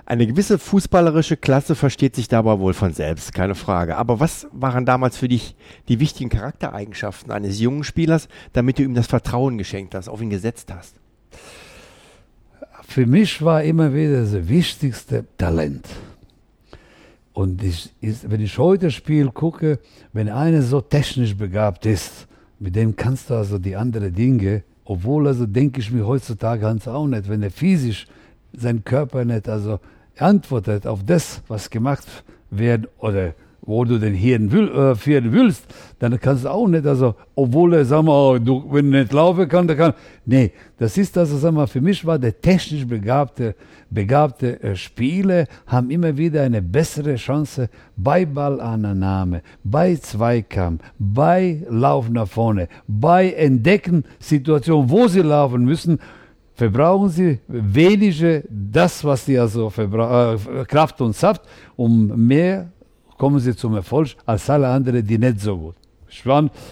Eine 0.06 0.26
gewisse 0.26 0.58
fußballerische 0.58 1.36
Klasse 1.36 1.74
versteht 1.74 2.14
sich 2.14 2.28
dabei 2.28 2.58
wohl 2.58 2.72
von 2.72 2.92
selbst, 2.92 3.34
keine 3.34 3.54
Frage. 3.56 3.96
Aber 3.96 4.20
was 4.20 4.46
waren 4.52 4.86
damals 4.86 5.16
für 5.16 5.28
dich 5.28 5.56
die 5.88 6.00
wichtigen 6.00 6.30
Charaktereigenschaften 6.30 7.32
eines 7.32 7.60
jungen 7.60 7.84
Spielers, 7.84 8.28
damit 8.52 8.78
du 8.78 8.82
ihm 8.82 8.94
das 8.94 9.08
Vertrauen 9.08 9.58
geschenkt 9.58 9.94
hast, 9.94 10.08
auf 10.08 10.22
ihn 10.22 10.30
gesetzt 10.30 10.72
hast? 10.72 10.94
Für 12.86 13.06
mich 13.06 13.42
war 13.42 13.62
immer 13.62 13.94
wieder 13.94 14.22
das 14.22 14.48
wichtigste 14.48 15.24
Talent. 15.36 15.86
Und 17.32 17.62
ich, 17.62 17.92
ist, 18.00 18.30
wenn 18.30 18.40
ich 18.40 18.58
heute 18.58 18.90
Spiel 18.90 19.30
gucke, 19.30 19.78
wenn 20.12 20.28
einer 20.28 20.62
so 20.62 20.80
technisch 20.80 21.36
begabt 21.36 21.86
ist, 21.86 22.26
mit 22.58 22.76
dem 22.76 22.96
kannst 22.96 23.30
du 23.30 23.34
also 23.34 23.58
die 23.58 23.76
anderen 23.76 24.14
Dinge, 24.14 24.62
obwohl 24.84 25.28
also 25.28 25.46
denke 25.46 25.80
ich 25.80 25.90
mir 25.90 26.06
heutzutage 26.06 26.62
ganz 26.62 26.88
auch 26.88 27.06
nicht, 27.06 27.28
wenn 27.28 27.42
er 27.42 27.50
physisch 27.50 28.06
sein 28.52 28.84
Körper 28.84 29.24
nicht 29.24 29.48
also 29.48 29.78
antwortet 30.18 30.86
auf 30.86 31.04
das, 31.04 31.42
was 31.48 31.70
gemacht 31.70 32.06
wird 32.50 32.88
oder 32.98 33.34
wo 33.62 33.84
du 33.84 33.98
den 33.98 34.14
Hirn 34.14 34.50
will, 34.50 34.68
äh, 34.70 34.94
führen 34.94 35.32
willst, 35.32 35.64
dann 35.98 36.18
kannst 36.18 36.44
du 36.44 36.48
auch 36.48 36.66
nicht, 36.66 36.86
also, 36.86 37.14
obwohl 37.34 37.74
er, 37.74 37.84
sag 37.84 38.02
mal, 38.02 38.40
du, 38.40 38.64
wenn 38.70 38.92
er 38.92 39.02
nicht 39.02 39.12
laufen 39.12 39.48
kann, 39.48 39.66
der 39.66 39.76
kann. 39.76 39.92
Nee, 40.24 40.52
das 40.78 40.96
ist 40.96 41.16
also, 41.18 41.36
sag 41.36 41.52
mal, 41.52 41.66
für 41.66 41.80
mich 41.80 42.04
war 42.04 42.18
der 42.18 42.40
technisch 42.40 42.86
begabte, 42.86 43.54
begabte 43.90 44.62
äh, 44.62 44.76
Spieler, 44.76 45.46
haben 45.66 45.90
immer 45.90 46.16
wieder 46.16 46.42
eine 46.42 46.62
bessere 46.62 47.16
Chance 47.16 47.68
bei 47.96 48.24
Ballannahme, 48.24 49.42
bei 49.62 49.96
Zweikampf, 49.96 50.82
bei 50.98 51.62
Lauf 51.68 52.08
nach 52.08 52.28
vorne, 52.28 52.68
bei 52.86 53.32
Entdecken 53.32 54.04
Situationen, 54.18 54.88
wo 54.88 55.06
sie 55.06 55.20
laufen 55.20 55.64
müssen, 55.64 55.98
verbrauchen 56.54 57.08
sie 57.08 57.38
wenige 57.48 58.44
das, 58.50 59.02
was 59.02 59.24
sie 59.24 59.38
also 59.38 59.72
äh, 59.76 60.64
Kraft 60.66 61.00
und 61.00 61.16
Saft, 61.16 61.42
um 61.76 62.26
mehr 62.26 62.70
kommen 63.20 63.38
sie 63.38 63.54
zum 63.54 63.74
Erfolg 63.74 64.08
als 64.24 64.48
alle 64.48 64.66
anderen, 64.66 65.06
die 65.06 65.18
nicht 65.18 65.40
so 65.40 65.54
gut. 65.54 65.74
Ich, 66.08 66.24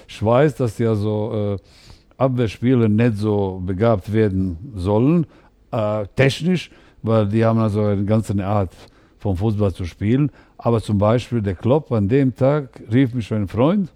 ich 0.09 0.23
weiß, 0.23 0.55
dass 0.55 0.76
die 0.76 0.87
also 0.87 1.59
Abwehrspieler 2.17 2.88
nicht 2.88 3.19
so 3.19 3.62
begabt 3.64 4.11
werden 4.11 4.57
sollen, 4.75 5.26
äh, 5.71 6.07
technisch, 6.17 6.71
weil 7.02 7.28
die 7.28 7.45
haben 7.45 7.59
also 7.59 7.83
eine 7.83 8.05
ganz 8.07 8.31
eine 8.31 8.47
Art 8.47 8.73
vom 9.19 9.37
Fußball 9.37 9.75
zu 9.75 9.85
spielen. 9.85 10.31
Aber 10.57 10.81
zum 10.81 10.97
Beispiel 10.97 11.43
der 11.43 11.55
Klopp 11.55 11.93
an 11.93 12.09
dem 12.09 12.35
Tag 12.35 12.83
rief 12.90 13.12
mich 13.12 13.31
ein 13.31 13.47
Freund 13.47 13.90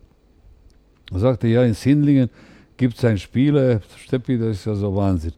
und 1.10 1.20
sagte, 1.20 1.48
ja, 1.48 1.64
in 1.64 1.72
Sindlingen 1.72 2.28
gibt 2.76 2.98
es 2.98 3.04
einen 3.06 3.18
Spieler, 3.18 3.80
Steppi, 3.96 4.38
das 4.38 4.58
ist 4.58 4.66
ja 4.66 4.74
so 4.74 4.94
Wahnsinn. 4.94 5.32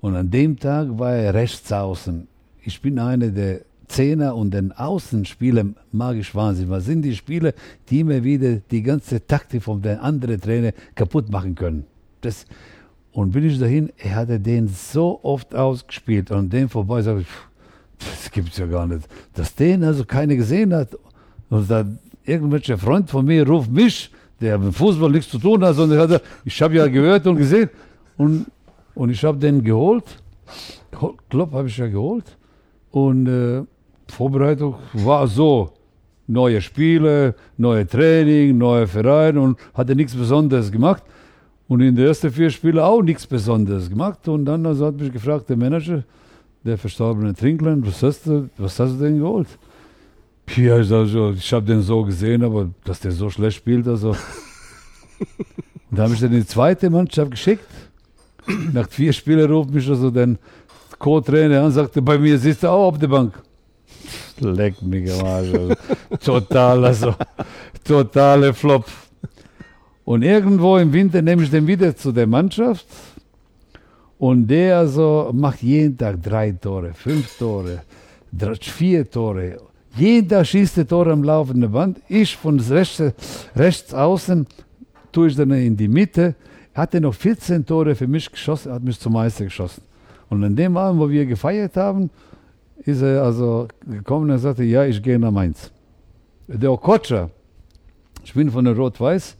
Und 0.00 0.16
an 0.16 0.28
dem 0.28 0.58
Tag 0.58 0.88
war 0.98 1.12
er 1.12 1.32
rechts 1.32 1.70
außen. 1.70 2.26
Ich 2.64 2.82
bin 2.82 2.98
einer 2.98 3.28
der 3.28 3.60
Zehner 3.88 4.34
und 4.34 4.52
den 4.52 4.72
Außenspieler 4.72 5.64
mag 5.92 6.16
ich 6.16 6.34
wahnsinnig. 6.34 6.70
Was 6.70 6.84
sind 6.86 7.02
die 7.02 7.14
Spieler, 7.14 7.52
die 7.88 8.04
mir 8.04 8.24
wieder 8.24 8.56
die 8.70 8.82
ganze 8.82 9.26
Taktik 9.26 9.62
von 9.62 9.82
der 9.82 10.02
anderen 10.02 10.40
Trainer 10.40 10.72
kaputt 10.94 11.30
machen 11.30 11.54
können? 11.54 11.84
Das, 12.20 12.44
und 13.12 13.32
bin 13.32 13.46
ich 13.46 13.58
dahin, 13.58 13.90
er 13.96 14.16
hatte 14.16 14.40
den 14.40 14.68
so 14.68 15.20
oft 15.22 15.54
ausgespielt 15.54 16.30
und 16.30 16.52
den 16.52 16.68
vorbei 16.68 17.02
sage 17.02 17.20
ich, 17.20 17.26
das 17.98 18.30
gibt's 18.30 18.58
ja 18.58 18.66
gar 18.66 18.86
nicht. 18.86 19.08
Dass 19.34 19.54
den 19.54 19.84
also 19.84 20.04
keiner 20.04 20.36
gesehen 20.36 20.74
hat 20.74 20.90
und 21.48 21.70
dann 21.70 21.98
irgendwelcher 22.24 22.76
Freund 22.76 23.08
von 23.08 23.24
mir 23.24 23.46
ruft 23.46 23.70
mich, 23.70 24.10
der 24.40 24.58
mit 24.58 24.74
Fußball 24.74 25.10
nichts 25.10 25.30
zu 25.30 25.38
tun 25.38 25.64
hat, 25.64 25.76
sondern 25.76 26.10
hat, 26.10 26.22
ich 26.44 26.60
habe 26.60 26.74
ja 26.74 26.86
gehört 26.86 27.26
und 27.26 27.36
gesehen 27.36 27.70
und, 28.16 28.46
und 28.94 29.10
ich 29.10 29.24
habe 29.24 29.38
den 29.38 29.62
geholt. 29.62 30.04
Klopp 31.28 31.52
habe 31.52 31.68
ich 31.68 31.76
ja 31.76 31.86
geholt 31.88 32.36
und 32.90 33.26
äh, 33.26 33.62
Vorbereitung 34.08 34.76
war 34.92 35.26
so. 35.26 35.72
Neue 36.28 36.60
Spiele, 36.60 37.36
neue 37.56 37.86
Training, 37.86 38.58
neue 38.58 38.88
Verein 38.88 39.38
und 39.38 39.58
hatte 39.74 39.94
nichts 39.94 40.14
Besonderes 40.14 40.72
gemacht. 40.72 41.04
Und 41.68 41.80
in 41.80 41.94
den 41.94 42.06
ersten 42.06 42.30
vier 42.32 42.50
Spielen 42.50 42.80
auch 42.80 43.02
nichts 43.02 43.26
Besonderes 43.26 43.88
gemacht. 43.88 44.26
Und 44.26 44.44
dann 44.44 44.66
also 44.66 44.86
hat 44.86 44.96
mich 44.96 45.12
gefragt, 45.12 45.48
der 45.48 45.56
Manager, 45.56 46.02
der 46.64 46.78
verstorbene 46.78 47.32
Trinkland, 47.34 47.86
was 47.86 48.02
hast 48.02 48.26
du, 48.26 48.48
was 48.58 48.78
hast 48.80 48.94
du 48.94 49.04
denn 49.04 49.18
geholt? 49.20 49.48
Ja, 50.54 50.78
ich, 50.78 50.90
also, 50.92 51.32
ich 51.32 51.52
habe 51.52 51.66
den 51.66 51.82
so 51.82 52.04
gesehen, 52.04 52.42
aber 52.44 52.70
dass 52.84 53.00
der 53.00 53.12
so 53.12 53.30
schlecht 53.30 53.58
spielt, 53.58 53.86
also. 53.88 54.10
und 54.10 54.18
da 55.90 56.04
habe 56.04 56.14
ich 56.14 56.20
dann 56.20 56.32
in 56.32 56.40
die 56.40 56.46
zweite 56.46 56.88
Mannschaft 56.88 57.32
geschickt. 57.32 57.68
Nach 58.72 58.88
vier 58.88 59.12
Spielen 59.12 59.50
ruft 59.50 59.70
mich 59.70 59.88
also 59.88 60.10
den 60.10 60.38
Co-Trainer 60.98 61.60
an 61.60 61.66
und 61.66 61.72
sagte, 61.72 62.00
bei 62.00 62.16
mir 62.16 62.38
sitzt 62.38 62.62
er 62.62 62.72
auch 62.72 62.88
auf 62.88 62.98
der 62.98 63.08
Bank. 63.08 63.34
Leck 64.40 64.80
mich 64.82 65.12
am 65.12 65.26
Arsch. 65.26 65.52
Also. 65.52 65.74
Total, 66.24 66.84
also, 66.84 67.14
totale 67.84 68.52
Flop. 68.52 68.84
Und 70.04 70.22
irgendwo 70.22 70.76
im 70.76 70.92
Winter 70.92 71.20
nehme 71.20 71.42
ich 71.42 71.50
den 71.50 71.66
wieder 71.66 71.94
zu 71.96 72.12
der 72.12 72.26
Mannschaft. 72.26 72.86
Und 74.18 74.46
der 74.46 74.78
also 74.78 75.30
macht 75.34 75.62
jeden 75.62 75.96
Tag 75.98 76.22
drei 76.22 76.52
Tore, 76.52 76.92
fünf 76.94 77.36
Tore, 77.38 77.82
drei, 78.32 78.54
vier 78.54 79.10
Tore. 79.10 79.58
Jeden 79.96 80.28
Tag 80.28 80.46
schießt 80.46 80.78
der 80.78 80.88
Tor 80.88 81.06
am 81.08 81.22
laufenden 81.22 81.70
Band. 81.70 82.00
Ich 82.08 82.36
von 82.36 82.60
rechts, 82.60 83.02
rechts 83.54 83.92
außen 83.92 84.46
tue 85.12 85.28
ich 85.28 85.36
dann 85.36 85.50
in 85.50 85.76
die 85.76 85.88
Mitte. 85.88 86.34
Hatte 86.74 87.00
noch 87.00 87.14
14 87.14 87.64
Tore 87.64 87.94
für 87.94 88.06
mich 88.06 88.30
geschossen, 88.30 88.72
hat 88.72 88.82
mich 88.82 89.00
zum 89.00 89.14
Meister 89.14 89.44
geschossen. 89.44 89.82
Und 90.28 90.44
an 90.44 90.54
dem 90.54 90.76
Abend, 90.76 91.00
wo 91.00 91.08
wir 91.08 91.24
gefeiert 91.24 91.76
haben, 91.76 92.10
ist 92.86 93.02
er 93.02 93.22
also 93.22 93.68
gekommen 93.86 94.30
und 94.30 94.38
sagte, 94.38 94.64
ja, 94.64 94.84
ich 94.84 95.02
gehe 95.02 95.18
nach 95.18 95.30
Mainz. 95.30 95.70
Der 96.46 96.72
Okocha, 96.72 97.30
ich 98.24 98.32
bin 98.32 98.50
von 98.50 98.64
der 98.64 98.76
Rot-Weiß, 98.76 99.36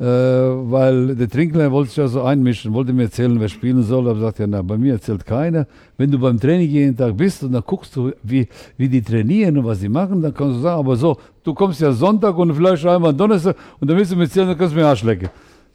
äh, 0.00 0.04
weil 0.04 1.16
der 1.16 1.28
Trinkler 1.28 1.72
wollte 1.72 1.88
sich 1.88 1.96
ja 1.96 2.06
so 2.06 2.22
einmischen, 2.22 2.72
wollte 2.72 2.92
mir 2.92 3.04
erzählen, 3.04 3.40
wer 3.40 3.48
spielen 3.48 3.82
soll, 3.82 4.08
aber 4.08 4.20
sagt 4.20 4.38
ja, 4.38 4.46
na, 4.46 4.62
bei 4.62 4.76
mir 4.76 4.92
erzählt 4.92 5.24
keiner. 5.24 5.66
Wenn 5.96 6.10
du 6.10 6.18
beim 6.18 6.38
Training 6.38 6.70
jeden 6.70 6.96
Tag 6.96 7.16
bist 7.16 7.42
und 7.42 7.52
dann 7.52 7.64
guckst 7.66 7.96
du, 7.96 8.12
wie, 8.22 8.46
wie 8.76 8.88
die 8.88 9.02
trainieren 9.02 9.58
und 9.58 9.64
was 9.64 9.80
sie 9.80 9.88
machen, 9.88 10.22
dann 10.22 10.34
kannst 10.34 10.58
du 10.58 10.60
sagen, 10.60 10.78
aber 10.78 10.94
so, 10.96 11.16
du 11.42 11.54
kommst 11.54 11.80
ja 11.80 11.90
Sonntag 11.90 12.36
und 12.36 12.54
vielleicht 12.54 12.86
einmal 12.86 13.14
Donnerstag 13.14 13.56
und 13.80 13.90
dann 13.90 13.96
willst 13.96 14.12
du 14.12 14.16
mir 14.16 14.24
erzählen, 14.24 14.48
dann 14.48 14.58
kannst 14.58 14.74
du 14.74 14.78
mir 14.78 14.86
Arsch 14.86 15.02
lecken. 15.02 15.30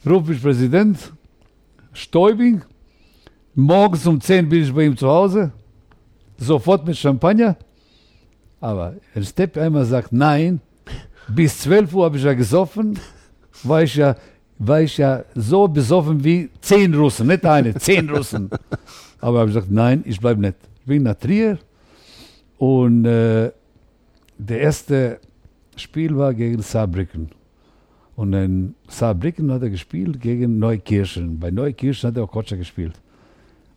Ruf 0.07 0.27
mich 0.27 0.41
Präsident, 0.41 1.11
Stäubing, 1.91 2.61
morgens 3.55 4.05
um 4.05 4.21
10 4.21 4.47
bin 4.47 4.63
ich 4.63 4.73
bei 4.73 4.85
ihm 4.85 4.95
zu 4.95 5.07
Hause, 5.07 5.51
sofort 6.37 6.85
mit 6.85 6.97
Champagner. 6.97 7.57
Aber 8.59 8.95
wenn 9.13 9.23
Stepp 9.23 9.57
einmal 9.57 9.85
sagt 9.85 10.11
nein, 10.11 10.61
bis 11.27 11.59
12 11.59 11.93
Uhr 11.93 12.05
habe 12.05 12.17
ich 12.17 12.23
ja 12.23 12.33
gesoffen, 12.33 12.99
war 13.63 13.83
ich 13.83 13.95
ja, 13.95 14.15
war 14.57 14.81
ich 14.81 14.97
ja 14.97 15.23
so 15.35 15.67
besoffen 15.67 16.23
wie 16.23 16.49
zehn 16.61 16.93
Russen, 16.93 17.27
nicht 17.27 17.45
eine, 17.45 17.75
zehn 17.75 18.09
Russen. 18.09 18.49
Aber 19.19 19.39
habe 19.39 19.49
ich 19.49 19.55
gesagt, 19.55 19.71
nein, 19.71 20.03
ich 20.05 20.19
bleibe 20.19 20.41
nicht. 20.41 20.57
Ich 20.79 20.85
bin 20.85 21.03
nach 21.03 21.15
Trier 21.15 21.57
und 22.57 23.05
äh, 23.05 23.51
der 24.37 24.59
erste 24.59 25.19
Spiel 25.75 26.15
war 26.17 26.33
gegen 26.33 26.61
Saarbrücken. 26.61 27.29
Und 28.15 28.33
in 28.33 28.75
Saarbrücken 28.87 29.51
hat 29.51 29.63
er 29.63 29.69
gespielt 29.69 30.21
gegen 30.21 30.59
Neukirchen. 30.59 31.39
Bei 31.39 31.51
Neukirchen 31.51 32.09
hat 32.09 32.17
er 32.17 32.23
auch 32.23 32.31
Kotscher 32.31 32.57
gespielt. 32.57 32.93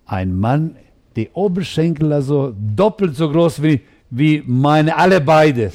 Ein 0.04 0.38
Mann 0.38 0.76
die 1.16 1.30
Oberschenkel 1.32 2.12
also 2.12 2.54
doppelt 2.56 3.16
so 3.16 3.30
groß 3.30 3.62
wie, 3.62 3.80
wie 4.10 4.42
meine 4.46 4.96
alle 4.96 5.20
beide. 5.20 5.72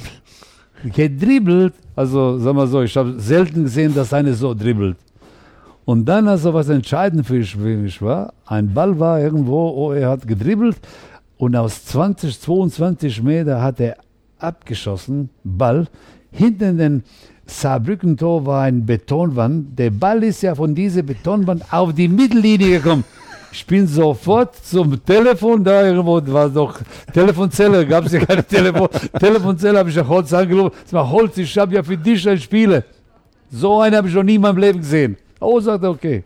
Gedribbelt, 0.84 1.74
also 1.96 2.38
sag 2.38 2.56
mal 2.56 2.68
so, 2.68 2.82
ich 2.82 2.96
habe 2.96 3.20
selten 3.20 3.64
gesehen, 3.64 3.94
dass 3.94 4.14
einer 4.14 4.34
so 4.34 4.54
dribbelt. 4.54 4.98
Und 5.86 6.06
dann 6.06 6.28
also 6.28 6.54
was 6.54 6.70
entscheidend 6.70 7.26
für 7.26 7.44
mich 7.58 8.02
war, 8.02 8.34
ein 8.46 8.74
Ball 8.74 8.98
war 9.00 9.20
irgendwo, 9.20 9.70
oh, 9.70 9.92
er 9.92 10.10
hat 10.10 10.28
gedribbelt 10.28 10.78
und 11.38 11.56
aus 11.56 11.86
20, 11.86 12.40
22 12.40 13.24
Meter 13.24 13.62
hat 13.62 13.80
er 13.80 13.98
abgeschossen, 14.38 15.30
Ball. 15.44 15.88
Hinten 16.32 16.78
den 16.78 17.04
Saarbrückentor 17.46 18.46
war 18.46 18.64
ein 18.64 18.86
Betonwand. 18.86 19.78
Der 19.78 19.90
Ball 19.90 20.24
ist 20.24 20.42
ja 20.42 20.56
von 20.56 20.74
dieser 20.74 21.02
Betonwand 21.02 21.74
auf 21.74 21.94
die 21.94 22.08
Mittellinie 22.08 22.78
gekommen. 22.78 23.04
Ich 23.54 23.66
bin 23.66 23.86
sofort 23.86 24.56
zum 24.56 25.04
Telefon, 25.04 25.64
da 25.64 25.86
irgendwo 25.86 26.22
war 26.28 26.50
doch 26.50 26.80
Telefonzelle, 27.14 27.86
gab 27.86 28.06
es 28.06 28.14
ja 28.14 28.20
keine 28.20 28.44
Telefon. 28.44 28.88
Telefonzelle 29.20 29.78
habe 29.80 29.90
ich 29.90 29.96
ja 29.96 30.08
Holz 30.08 30.32
angerufen. 30.34 30.72
Es 30.86 30.94
war 30.94 31.10
Holz, 31.10 31.38
ich 31.38 31.58
habe 31.58 31.76
ja 31.76 31.84
für 31.84 31.98
dich 31.98 32.28
ein 32.30 32.40
Spiele. 32.40 32.84
So 33.52 33.82
einen 33.82 33.98
habe 33.98 34.08
ich 34.08 34.14
noch 34.14 34.24
nie 34.24 34.36
in 34.36 34.42
meinem 34.42 34.58
Leben 34.58 34.80
gesehen. 34.80 35.18
Oh, 35.40 35.60
sagt 35.60 35.84
er, 35.84 35.90
okay. 35.90 36.24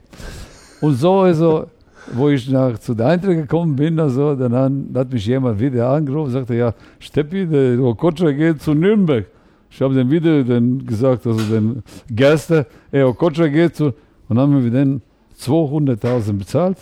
Und 0.82 0.94
so, 0.96 1.22
also, 1.22 1.66
wo 2.14 2.30
ich 2.30 2.48
nach, 2.48 2.78
zu 2.78 2.94
der 2.94 3.08
Eintracht 3.08 3.38
gekommen 3.38 3.76
bin, 3.76 4.00
also, 4.00 4.36
dann 4.36 4.92
hat 4.94 5.12
mich 5.12 5.26
jemand 5.26 5.60
wieder 5.60 5.90
angerufen, 5.90 6.32
sagte, 6.32 6.54
ja, 6.54 6.74
Steppi, 7.00 7.48
der 7.48 7.80
Okocha 7.80 8.32
geht 8.32 8.62
zu 8.62 8.76
Nürnberg. 8.76 9.26
Ich 9.72 9.82
habe 9.82 9.96
dann 9.96 10.12
wieder 10.12 10.44
dann 10.44 10.86
gesagt, 10.86 11.26
also 11.26 11.40
den 11.40 11.82
Gerster, 12.10 12.68
ey, 12.92 13.02
Okocha 13.02 13.48
geht 13.48 13.76
zu, 13.76 13.86
und 14.28 14.36
dann 14.36 14.40
haben 14.40 14.64
wir 14.64 14.72
dann 14.72 15.02
200.000 15.40 16.34
bezahlt. 16.34 16.78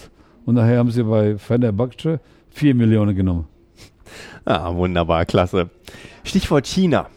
Und 0.46 0.56
nachher 0.56 0.80
haben 0.80 0.92
sie 0.92 1.04
bei 1.04 1.38
Fenerbahce 1.38 2.20
4 2.52 2.76
Millionen 2.76 3.16
genommen. 3.16 3.48
Ah, 4.46 4.74
wunderbar, 4.76 5.26
klasse. 5.26 5.70
Stichwort 6.24 6.68
China. 6.68 7.08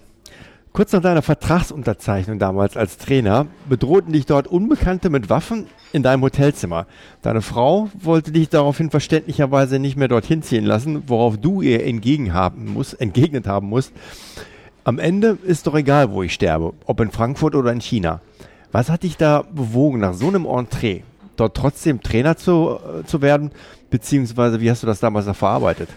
Kurz 0.73 0.93
nach 0.93 1.01
deiner 1.01 1.23
Vertragsunterzeichnung 1.23 2.39
damals 2.39 2.77
als 2.77 2.99
Trainer 2.99 3.47
bedrohten 3.67 4.13
dich 4.13 4.27
dort 4.27 4.47
Unbekannte 4.47 5.09
mit 5.09 5.31
Waffen 5.31 5.69
in 5.95 6.03
deinem 6.03 6.23
Hotelzimmer. 6.23 6.87
Deine 7.23 7.41
Frau 7.41 7.89
wollte 7.99 8.31
dich 8.31 8.51
daraufhin 8.51 8.91
verständlicherweise 8.91 9.79
nicht 9.79 9.97
mehr 9.97 10.09
dorthin 10.09 10.43
ziehen 10.43 10.67
lassen, 10.67 11.05
worauf 11.07 11.39
du 11.39 11.63
ihr 11.63 11.83
entgegen 11.85 12.35
haben 12.35 12.75
musst, 12.75 13.01
entgegnet 13.01 13.47
haben 13.47 13.69
musst. 13.69 13.93
Am 14.85 14.99
Ende 14.99 15.39
ist 15.43 15.67
doch 15.67 15.75
egal, 15.75 16.11
wo 16.11 16.23
ich 16.23 16.35
sterbe, 16.35 16.75
ob 16.85 17.01
in 17.01 17.11
Frankfurt 17.11 17.55
oder 17.55 17.73
in 17.73 17.81
China. 17.81 18.21
Was 18.71 18.91
hat 18.91 19.03
dich 19.03 19.17
da 19.17 19.43
bewogen, 19.51 20.01
nach 20.01 20.13
so 20.13 20.29
einem 20.29 20.45
Entree 20.45 21.05
dort 21.37 21.57
trotzdem 21.57 22.03
Trainer 22.03 22.37
zu, 22.37 22.79
äh, 23.01 23.05
zu 23.05 23.23
werden? 23.23 23.51
Beziehungsweise 23.91 24.61
wie 24.61 24.71
hast 24.71 24.83
du 24.83 24.87
das 24.87 25.01
damals 25.01 25.27
verarbeitet? 25.37 25.89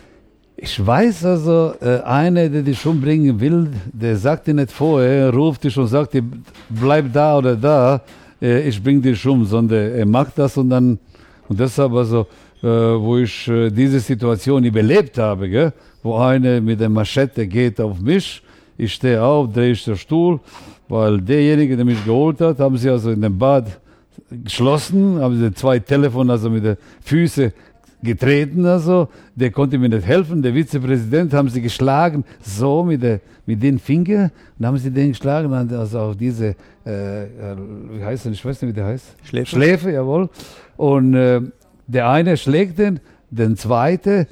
Ich 0.62 0.86
weiß 0.86 1.26
also, 1.26 1.74
äh, 1.80 2.02
einer, 2.02 2.50
der 2.50 2.64
dich 2.64 2.86
umbringen 2.86 3.40
will, 3.40 3.70
der 3.94 4.18
sagt 4.18 4.48
dir 4.48 4.54
nicht 4.54 4.72
vorher, 4.72 5.28
er 5.28 5.34
ruft 5.34 5.64
dich 5.64 5.78
und 5.78 5.88
sagt 5.88 6.14
dir, 6.14 6.24
bleib 6.70 7.14
da 7.14 7.38
oder 7.38 7.56
da, 7.56 8.02
äh, 8.42 8.68
ich 8.68 8.84
bring 8.84 9.02
dich 9.02 9.26
um, 9.26 9.46
sondern 9.46 9.94
er 9.94 10.06
macht 10.06 10.38
das 10.38 10.58
und 10.58 10.70
dann, 10.70 11.00
und 11.48 11.60
deshalb 11.60 11.94
also, 11.94 12.28
äh, 12.62 12.68
wo 12.68 13.18
ich 13.18 13.48
äh, 13.48 13.70
diese 13.70 14.02
Situation 14.02 14.66
überlebt 14.66 15.18
habe, 15.18 15.48
gell, 15.50 15.72
wo 16.04 16.18
einer 16.18 16.60
mit 16.60 16.82
der 16.82 16.90
Maschette 16.90 17.48
geht 17.48 17.80
auf 17.80 18.02
mich, 18.02 18.42
ich 18.78 18.94
stehe 18.94 19.24
auf, 19.24 19.52
drehe 19.54 19.72
ich 19.72 19.86
den 19.86 19.96
Stuhl, 19.96 20.42
weil 20.90 21.22
derjenige, 21.22 21.78
der 21.78 21.86
mich 21.86 22.04
geholt 22.04 22.42
hat, 22.42 22.60
haben 22.60 22.78
sie 22.78 22.90
also 22.90 23.12
in 23.12 23.22
dem 23.22 23.38
Bad 23.38 23.80
geschlossen, 24.30 25.20
haben 25.20 25.40
sie 25.40 25.54
zwei 25.54 25.80
Telefone, 25.80 26.32
also 26.32 26.50
mit 26.50 26.64
den 26.64 26.78
Füßen 27.02 27.52
getreten, 28.02 28.66
also, 28.66 29.10
der 29.36 29.52
konnte 29.52 29.78
mir 29.78 29.90
nicht 29.90 30.06
helfen. 30.06 30.42
Der 30.42 30.54
Vizepräsident 30.54 31.34
haben 31.34 31.50
sie 31.50 31.62
geschlagen, 31.62 32.24
so 32.42 32.84
mit, 32.84 33.04
der, 33.04 33.20
mit 33.46 33.62
den 33.62 33.80
Fingern, 33.80 34.32
und 34.58 34.66
haben 34.66 34.78
sie 34.78 34.92
den 34.92 35.10
geschlagen, 35.10 35.54
also 35.54 36.00
auf 36.00 36.16
diese, 36.16 36.56
äh, 36.86 37.24
äh, 37.24 37.28
wie 37.92 38.04
heißt 38.04 38.26
der, 38.26 38.32
ich 38.32 38.44
weiß 38.44 38.62
nicht, 38.62 38.72
wie 38.72 38.76
der 38.76 38.86
heißt. 38.86 39.16
Schläfe. 39.24 39.48
Schläfe, 39.48 39.92
jawohl. 39.92 40.30
Und 40.78 41.14
äh, 41.14 41.42
der 41.88 42.10
eine 42.10 42.38
schlägt 42.38 42.80
den, 42.80 43.00
den 43.32 43.58
zweite 43.58 44.28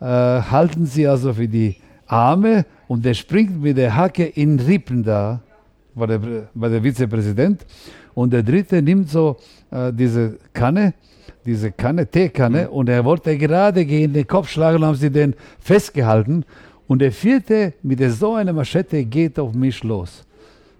äh, 0.00 0.06
halten 0.06 0.86
sie 0.86 1.06
also 1.06 1.32
für 1.34 1.48
die 1.48 1.76
Arme 2.06 2.66
und 2.88 3.04
der 3.04 3.14
springt 3.14 3.62
mit 3.62 3.76
der 3.76 3.94
Hacke 3.96 4.24
in 4.24 4.60
Rippen 4.60 5.02
da, 5.02 5.40
war 5.94 6.06
der, 6.06 6.20
war 6.54 6.68
der 6.68 6.82
Vizepräsident. 6.82 7.64
Und 8.14 8.32
der 8.32 8.42
dritte 8.42 8.80
nimmt 8.80 9.10
so 9.10 9.36
äh, 9.70 9.92
diese 9.92 10.38
Kanne, 10.52 10.94
diese 11.44 11.72
Kanne, 11.72 12.06
Teekanne, 12.06 12.70
und 12.70 12.88
er 12.88 13.04
wollte 13.04 13.36
gerade 13.36 13.84
gegen 13.84 14.12
den 14.12 14.26
Kopf 14.26 14.48
schlagen, 14.48 14.84
haben 14.84 14.94
sie 14.94 15.10
den 15.10 15.34
festgehalten. 15.58 16.44
Und 16.86 17.00
der 17.00 17.12
vierte 17.12 17.74
mit 17.82 18.00
der 18.00 18.10
so 18.10 18.34
einer 18.34 18.52
Maschette 18.52 19.04
geht 19.04 19.38
auf 19.38 19.54
mich 19.54 19.82
los. 19.82 20.24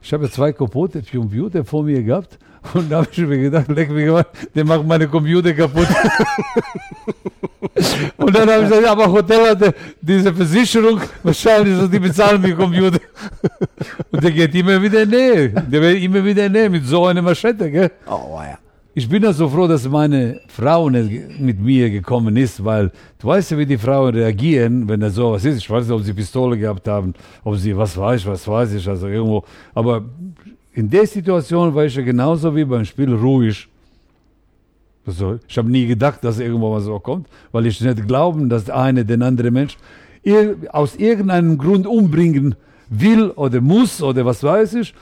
Ich 0.02 0.12
habe 0.12 0.30
zwei 0.30 0.52
kaputte 0.52 1.02
Computer 1.02 1.64
vor 1.64 1.82
mir 1.82 2.02
gehabt 2.02 2.38
und 2.72 2.90
da 2.90 2.98
habe 2.98 3.08
ich 3.10 3.18
mir 3.18 3.38
gedacht, 3.38 3.68
leck 3.68 3.90
mich 3.90 4.08
mal, 4.08 4.26
der 4.54 4.64
macht 4.64 4.86
meine 4.86 5.06
Computer 5.06 5.52
kaputt. 5.52 5.86
und 8.16 8.34
dann 8.34 8.48
habe 8.48 8.64
ich 8.64 8.68
gesagt, 8.68 8.86
aber 8.86 9.12
Hotel 9.12 9.50
hatte 9.50 9.74
diese 10.00 10.32
Versicherung, 10.32 11.00
wahrscheinlich 11.22 11.76
so, 11.76 11.86
die 11.86 11.98
bezahlen 11.98 12.40
mir 12.40 12.54
Computer. 12.54 13.00
Und 14.10 14.24
der 14.24 14.30
geht 14.30 14.54
immer 14.54 14.80
wieder 14.80 15.02
in 15.02 15.10
Nähe. 15.10 15.50
Der 15.50 15.80
wird 15.80 16.02
immer 16.02 16.24
wieder 16.24 16.46
in 16.46 16.52
Nähe 16.52 16.70
mit 16.70 16.86
so 16.86 17.06
einer 17.06 17.22
Maschette, 17.22 17.70
gell? 17.70 17.90
Oh, 18.06 18.40
ja. 18.40 18.58
Ich 18.96 19.08
bin 19.08 19.24
ja 19.24 19.32
so 19.32 19.48
froh, 19.48 19.66
dass 19.66 19.88
meine 19.88 20.40
Frau 20.46 20.88
nicht 20.88 21.40
mit 21.40 21.58
mir 21.58 21.90
gekommen 21.90 22.36
ist, 22.36 22.64
weil 22.64 22.92
du 23.18 23.26
weißt 23.26 23.50
ja, 23.50 23.58
wie 23.58 23.66
die 23.66 23.76
Frauen 23.76 24.14
reagieren, 24.14 24.88
wenn 24.88 25.00
da 25.00 25.10
sowas 25.10 25.44
ist. 25.44 25.58
Ich 25.58 25.68
weiß 25.68 25.88
nicht, 25.88 25.92
ob 25.92 26.02
sie 26.02 26.12
Pistole 26.12 26.56
gehabt 26.56 26.86
haben, 26.86 27.12
ob 27.42 27.56
sie 27.56 27.76
was 27.76 27.96
weiß, 27.96 28.24
was 28.26 28.46
weiß 28.46 28.74
ich, 28.74 28.88
also 28.88 29.08
irgendwo. 29.08 29.42
Aber 29.74 30.04
in 30.74 30.90
der 30.90 31.06
Situation 31.06 31.74
war 31.74 31.84
ich 31.84 31.94
ja 31.94 32.02
genauso 32.02 32.54
wie 32.54 32.64
beim 32.64 32.84
Spiel 32.84 33.14
ruhig. 33.14 33.68
Also, 35.06 35.38
ich 35.46 35.56
habe 35.56 35.70
nie 35.70 35.86
gedacht, 35.86 36.24
dass 36.24 36.38
irgendwo 36.38 36.70
mal 36.70 36.80
so 36.80 36.98
kommt, 36.98 37.28
weil 37.52 37.66
ich 37.66 37.80
nicht 37.80 38.06
glauben, 38.08 38.48
dass 38.48 38.64
der 38.64 38.76
eine 38.76 39.04
den 39.04 39.22
anderen 39.22 39.52
Mensch 39.52 39.76
aus 40.70 40.96
irgendeinem 40.96 41.58
Grund 41.58 41.86
umbringen 41.86 42.54
will 42.88 43.30
oder 43.30 43.60
muss 43.60 44.02
oder 44.02 44.24
was 44.24 44.42
weiß 44.42 44.74
ich. 44.74 44.94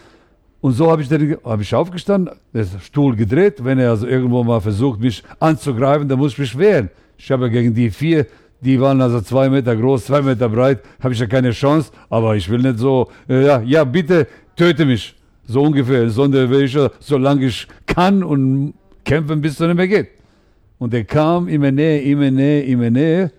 Und 0.60 0.72
so 0.72 0.90
habe 0.90 1.02
ich, 1.02 1.10
hab 1.44 1.60
ich 1.60 1.74
aufgestanden, 1.74 2.34
den 2.52 2.66
Stuhl 2.80 3.16
gedreht. 3.16 3.64
Wenn 3.64 3.78
er 3.78 3.90
also 3.90 4.06
irgendwo 4.06 4.44
mal 4.44 4.60
versucht, 4.60 5.00
mich 5.00 5.22
anzugreifen, 5.40 6.08
dann 6.08 6.18
muss 6.18 6.32
ich 6.32 6.38
mich 6.38 6.58
wehren. 6.58 6.90
Ich 7.16 7.30
habe 7.30 7.46
ja 7.46 7.52
gegen 7.52 7.74
die 7.74 7.90
vier, 7.90 8.26
die 8.60 8.80
waren 8.80 9.00
also 9.00 9.20
zwei 9.20 9.48
Meter 9.48 9.74
groß, 9.74 10.06
zwei 10.06 10.22
Meter 10.22 10.48
breit, 10.48 10.80
habe 11.00 11.14
ich 11.14 11.20
ja 11.20 11.26
keine 11.26 11.52
Chance. 11.52 11.92
Aber 12.10 12.36
ich 12.36 12.48
will 12.48 12.60
nicht 12.60 12.78
so, 12.78 13.08
äh, 13.28 13.44
ja, 13.46 13.60
ja, 13.62 13.84
bitte 13.84 14.26
töte 14.56 14.84
mich. 14.84 15.14
So 15.44 15.62
ungefähr, 15.62 16.08
sondern 16.10 16.52
ja, 16.66 16.90
solange 17.00 17.46
ich 17.46 17.66
kann 17.86 18.22
und 18.22 18.74
kämpfen, 19.04 19.40
bis 19.40 19.54
es 19.54 19.60
nicht 19.60 19.74
mehr 19.74 19.88
geht. 19.88 20.08
Und 20.78 20.94
er 20.94 21.04
kam 21.04 21.48
immer 21.48 21.70
näher, 21.70 22.02
immer 22.02 22.30
näher, 22.30 22.64
immer 22.66 22.90
näher. 22.90 23.30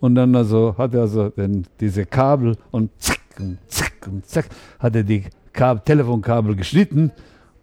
Und 0.00 0.14
dann 0.14 0.34
also 0.34 0.74
hat 0.78 0.94
er 0.94 1.02
also 1.02 1.28
den, 1.30 1.66
diese 1.80 2.06
Kabel 2.06 2.56
und 2.70 2.90
zack 2.98 3.20
und 3.38 3.58
zack 3.68 3.94
und 4.06 4.26
zack 4.26 4.46
hat 4.78 4.94
er 4.94 5.02
die 5.02 5.24
Kab 5.52 5.84
Telefonkabel 5.84 6.54
geschnitten 6.54 7.10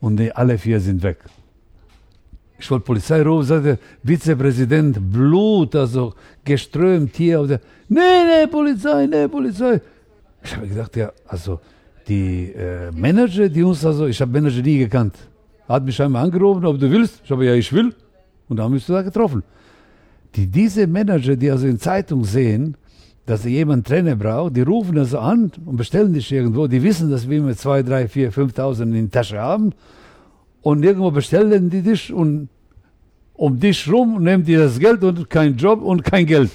und 0.02 0.18
die, 0.18 0.32
alle 0.32 0.58
vier 0.58 0.80
sind 0.80 1.02
weg. 1.02 1.20
Ich 2.58 2.70
wollte 2.72 2.86
Polizei 2.86 3.22
rufen, 3.22 3.46
sagte 3.46 3.80
Vizepräsident, 4.04 5.12
Blut, 5.12 5.76
also 5.76 6.14
geströmt 6.44 7.16
hier. 7.16 7.60
Nee, 7.88 8.00
nee, 8.00 8.48
Polizei, 8.48 9.08
nee, 9.08 9.28
Polizei. 9.28 9.82
Ich 10.44 10.56
habe 10.56 10.68
gedacht, 10.68 10.96
ja, 10.96 11.12
also 11.28 11.60
die 12.08 12.52
äh, 12.52 12.92
Manager, 12.92 13.50
die 13.50 13.64
uns 13.64 13.86
also, 13.86 14.06
ich 14.08 14.20
habe 14.22 14.32
Manager 14.32 14.62
nie 14.62 14.78
gekannt. 14.78 15.16
Hat 15.68 15.84
mich 15.84 16.00
einmal 16.02 16.26
angerufen, 16.26 16.66
ob 16.66 16.80
du 16.80 16.90
willst. 16.90 17.22
Ich 17.24 17.32
habe 17.32 17.46
ja, 17.46 17.54
ich 17.54 17.72
will. 17.74 17.94
Und 18.48 18.58
dann 18.58 18.72
wir 18.72 18.76
uns 18.76 18.86
da 18.86 19.02
getroffen. 19.02 19.44
Die, 20.36 20.48
diese 20.48 20.86
Manager, 20.86 21.36
die 21.36 21.50
also 21.50 21.66
in 21.68 21.80
Zeitung 21.80 22.24
sehen, 22.24 22.78
dass 23.26 23.44
sie 23.44 23.50
jemanden 23.50 23.86
Trainer 23.86 24.16
braucht, 24.16 24.56
die 24.56 24.62
rufen 24.62 24.98
also 25.00 25.18
an 25.18 25.52
und 25.66 25.78
bestellen 25.78 26.14
dich 26.14 26.32
irgendwo. 26.32 26.68
Die 26.68 26.84
wissen, 26.84 27.10
dass 27.10 27.28
wir 27.28 27.42
mit 27.42 27.58
2, 27.58 27.82
3, 27.82 28.08
4, 28.08 28.32
5.000 28.32 28.84
in 28.84 28.92
der 28.94 29.12
Tasche 29.12 29.40
haben. 29.40 29.74
Und 30.62 30.84
irgendwo 30.84 31.12
bestellen 31.12 31.70
die 31.70 31.82
dich 31.82 32.14
und 32.14 32.50
um 33.34 33.60
dich 33.60 33.92
rum 33.92 34.24
nehmen 34.24 34.44
dir 34.44 34.60
das 34.60 34.80
Geld 34.80 35.04
und 35.04 35.30
kein 35.30 35.58
Job 35.58 35.82
und 35.82 36.04
kein 36.04 36.26
Geld. 36.26 36.52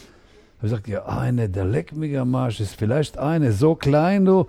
Ich 0.57 0.63
gesagt, 0.63 0.89
ja, 0.89 1.07
eine, 1.07 1.49
der 1.49 1.65
leck 1.65 1.93
ist 1.93 2.77
vielleicht 2.77 3.19
eine, 3.19 3.53
so 3.53 3.75
klein, 3.75 4.25
du. 4.25 4.47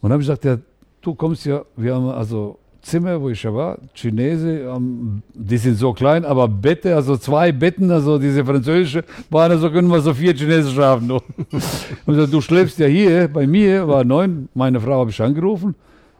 Und 0.00 0.10
dann 0.10 0.12
habe 0.12 0.22
ich 0.22 0.28
gesagt, 0.28 0.44
ja, 0.44 0.58
du 1.00 1.14
kommst 1.14 1.44
ja, 1.46 1.62
wir 1.76 1.94
haben 1.94 2.08
also 2.08 2.58
Zimmer, 2.82 3.20
wo 3.20 3.28
ich 3.28 3.42
ja 3.42 3.52
war, 3.52 3.78
Chinese, 3.94 4.60
ähm, 4.60 5.22
die 5.34 5.58
sind 5.58 5.76
so 5.76 5.92
klein, 5.92 6.24
aber 6.24 6.48
Bette, 6.48 6.94
also 6.94 7.16
zwei 7.16 7.52
Betten, 7.52 7.90
also 7.90 8.18
diese 8.18 8.44
französische, 8.44 9.04
waren 9.30 9.52
also 9.52 9.70
können 9.70 9.88
wir 9.88 10.00
so 10.00 10.14
vier 10.14 10.34
Chinesen 10.34 10.72
schlafen. 10.72 11.08
Du. 11.08 11.14
Und 12.06 12.14
gesagt, 12.14 12.32
du 12.32 12.40
schläfst 12.40 12.78
ja 12.78 12.86
hier 12.86 13.28
bei 13.28 13.46
mir, 13.46 13.86
war 13.86 14.04
neun, 14.04 14.48
meine 14.54 14.80
Frau 14.80 15.00
habe 15.00 15.10
ich 15.10 15.20
angerufen, 15.20 15.74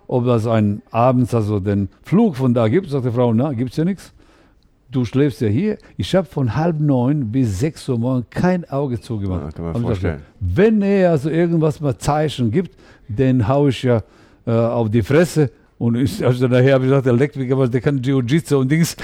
ob 0.09 0.27
das 0.27 0.47
ein 0.47 0.83
abends 0.91 1.35
also 1.35 1.61
den 1.61 1.89
Flug 2.03 2.37
von 2.37 2.53
da 2.53 2.67
gibt. 2.69 2.91
Sagt 2.91 3.07
die 3.07 3.11
Frau, 3.11 3.33
na, 3.33 3.53
gibt's 3.53 3.77
ja 3.77 3.85
nichts. 3.85 4.13
Du 4.91 5.05
schläfst 5.05 5.43
ja 5.43 5.49
hier. 5.49 5.77
Ich 5.99 6.15
habe 6.15 6.27
von 6.27 6.57
halb 6.57 6.81
neun 6.81 7.31
bis 7.31 7.61
sechs 7.61 7.87
Uhr 7.91 7.99
morgen 7.99 8.25
kein 8.31 8.69
Auge 8.71 8.99
zugemacht. 8.99 9.43
Ja, 9.45 9.51
kann 9.51 9.65
man 9.67 9.83
vorstellen. 9.83 10.15
gesagt, 10.15 10.33
Wenn 10.41 10.81
er 10.81 11.11
also 11.11 11.29
irgendwas 11.29 11.81
mal 11.81 11.97
Zeichen 11.99 12.51
gibt, 12.51 12.75
dann 13.09 13.47
hau 13.49 13.69
ich 13.69 13.83
ja 13.83 14.03
äh, 14.47 14.51
auf 14.51 14.91
die 14.91 15.03
Fresse. 15.03 15.51
Und 15.79 15.95
ich, 15.95 16.25
also 16.25 16.49
nachher 16.49 16.75
habe 16.75 16.85
ich 16.85 16.91
gesagt, 16.91 17.07
der 17.07 17.41
mich, 17.41 17.53
aber 17.53 17.69
der 17.69 17.81
kann 17.81 18.03
Jiu-Jitsu 18.03 18.57
und 18.57 18.71
Dings. 18.71 18.97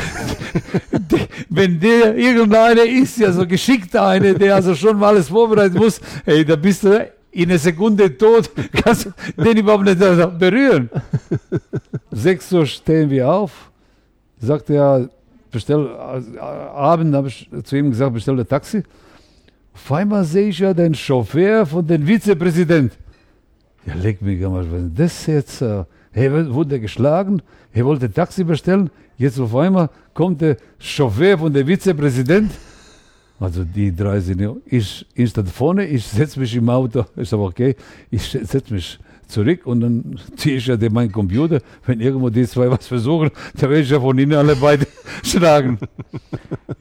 Wenn 1.49 1.79
der 1.79 2.17
irgendeiner 2.17 2.85
ist, 2.85 3.19
ja 3.19 3.31
so 3.31 3.47
geschickt 3.47 3.95
einer, 3.95 4.35
der 4.35 4.57
also 4.57 4.75
schon 4.75 4.99
mal 4.99 5.09
alles 5.09 5.29
vorbereiten 5.29 5.77
muss, 5.77 6.01
ey, 6.27 6.45
da 6.45 6.57
bist 6.57 6.83
du 6.83 7.09
in 7.31 7.51
einer 7.51 7.59
Sekunde 7.59 8.17
tot, 8.17 8.51
kannst 8.85 9.09
den 9.37 9.57
überhaupt 9.57 9.85
nicht 9.85 10.03
also 10.03 10.29
berühren. 10.31 10.91
Sechs 12.11 12.53
Uhr 12.53 12.67
stehen 12.67 13.09
wir 13.09 13.31
auf, 13.31 13.71
sagt 14.41 14.71
er, 14.71 15.09
bestell, 15.53 15.87
äh, 15.87 16.39
Abend 16.41 17.15
habe 17.15 17.29
ich 17.29 17.49
zu 17.63 17.77
ihm 17.77 17.91
gesagt, 17.91 18.15
bestell 18.15 18.39
ein 18.39 18.49
Taxi. 18.49 18.83
Auf 19.75 19.93
einmal 19.93 20.25
sehe 20.25 20.49
ich 20.49 20.59
ja 20.59 20.75
den 20.75 20.95
Chauffeur 20.95 21.67
von 21.67 21.87
dem 21.87 22.07
Vizepräsident. 22.07 22.93
Ja, 23.87 23.95
leg 23.95 24.21
mich 24.23 24.45
Arsch, 24.45 24.67
was 24.71 24.83
das 24.95 25.27
jetzt? 25.27 25.63
äh, 25.63 25.85
Er 26.13 26.53
wurde 26.55 26.81
geschlagen, 26.81 27.43
er 27.73 27.85
wollte 27.85 28.11
Taxi 28.11 28.45
bestellen, 28.45 28.91
jetzt 29.19 29.39
auf 29.41 29.55
einmal 29.55 29.91
kommt 30.15 30.41
der 30.41 30.57
Chauffeur 30.79 31.39
von 31.39 31.53
der 31.53 31.67
Vizepräsident. 31.67 32.53
Also 33.41 33.65
die 33.65 33.95
drei 33.95 34.21
sind 34.21 34.41
ja, 34.41 34.55
ich, 34.65 35.05
ich 35.15 35.31
stand 35.31 35.49
vorne, 35.51 35.87
ich 35.87 36.05
setze 36.07 36.39
mich 36.39 36.55
im 36.55 36.69
Auto, 36.71 37.05
ich 37.17 37.29
sage, 37.29 37.43
okay, 37.43 37.77
ich 38.11 38.23
setze 38.23 38.73
mich 38.73 38.99
zurück 39.27 39.67
und 39.67 39.81
dann 39.81 40.21
ziehe 40.37 40.57
ich 40.57 40.67
ja 40.67 40.77
den, 40.77 40.93
meinen 40.93 41.11
Computer. 41.11 41.61
Wenn 41.85 42.01
irgendwo 42.01 42.31
die 42.31 42.47
zwei 42.47 42.71
was 42.71 42.87
versuchen, 42.87 43.31
dann 43.55 43.71
werde 43.71 43.83
ich 43.83 43.91
ja 43.91 44.01
von 44.01 44.17
ihnen 44.19 44.35
alle 44.35 44.55
beide 44.55 44.87
schlagen. 45.25 45.79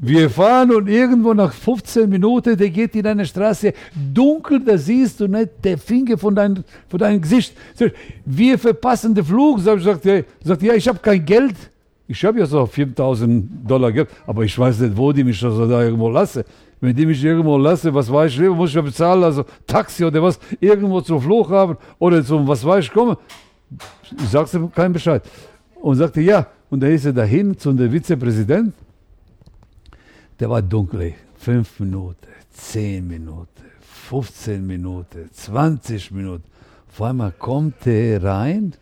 Wir 0.05 0.29
fahren 0.29 0.69
und 0.71 0.89
irgendwo 0.89 1.33
nach 1.33 1.53
15 1.53 2.09
Minuten, 2.09 2.57
der 2.57 2.69
geht 2.69 2.93
in 2.93 3.07
eine 3.07 3.25
Straße 3.25 3.71
dunkel, 3.95 4.59
da 4.59 4.77
siehst 4.77 5.21
du 5.21 5.29
nicht 5.29 5.51
der 5.63 5.77
Finger 5.77 6.17
von, 6.17 6.35
dein, 6.35 6.61
von 6.89 6.99
deinem 6.99 7.21
Gesicht. 7.21 7.55
Wir 8.25 8.59
verpassen 8.59 9.15
den 9.15 9.23
Flug. 9.23 9.61
Sag, 9.61 9.79
sagt, 9.79 10.03
sagt, 10.03 10.61
ja, 10.61 10.73
ich 10.73 10.89
habe 10.89 10.99
kein 10.99 11.23
Geld. 11.23 11.55
Ich 12.05 12.21
habe 12.25 12.39
ja 12.39 12.45
so 12.45 12.65
4000 12.65 13.47
Dollar 13.65 13.93
Geld, 13.93 14.09
aber 14.27 14.43
ich 14.43 14.59
weiß 14.59 14.81
nicht, 14.81 14.97
wo 14.97 15.13
die 15.13 15.23
mich 15.23 15.41
also 15.41 15.65
da 15.69 15.81
irgendwo 15.83 16.09
lassen. 16.09 16.43
Wenn 16.81 16.93
die 16.93 17.05
mich 17.05 17.23
irgendwo 17.23 17.57
lassen, 17.57 17.93
was 17.93 18.11
weiß 18.11 18.33
ich, 18.33 18.49
muss 18.49 18.71
ich 18.71 18.75
ja 18.75 18.81
bezahlen, 18.81 19.23
also 19.23 19.45
Taxi 19.65 20.03
oder 20.03 20.21
was, 20.21 20.37
irgendwo 20.59 20.99
zum 20.99 21.21
Flughafen 21.21 21.77
oder 21.97 22.21
zum, 22.25 22.45
was 22.45 22.65
weiß 22.65 22.83
ich, 22.83 22.91
komme. 22.91 23.17
Ich 24.17 24.29
sag's 24.29 24.53
ihm 24.53 24.69
keinen 24.69 24.91
Bescheid. 24.91 25.23
Und 25.81 25.95
sagte, 25.95 26.19
ja. 26.19 26.45
Und 26.69 26.83
dann 26.83 26.91
ist 26.91 27.05
er 27.05 27.13
dahin 27.13 27.57
zu 27.57 27.71
dem 27.71 27.89
Vizepräsident. 27.89 28.73
Der 30.43 30.49
war 30.49 30.61
dunkel. 30.61 31.13
Fünf 31.37 31.79
Minuten, 31.79 32.27
zehn 32.51 33.07
Minuten, 33.07 33.63
15 33.79 34.67
Minuten, 34.67 35.29
20 35.31 36.11
Minuten. 36.11 36.43
Auf 36.89 37.01
einmal 37.01 37.31
kommt 37.31 37.87
er 37.87 38.21
rein, 38.21 38.73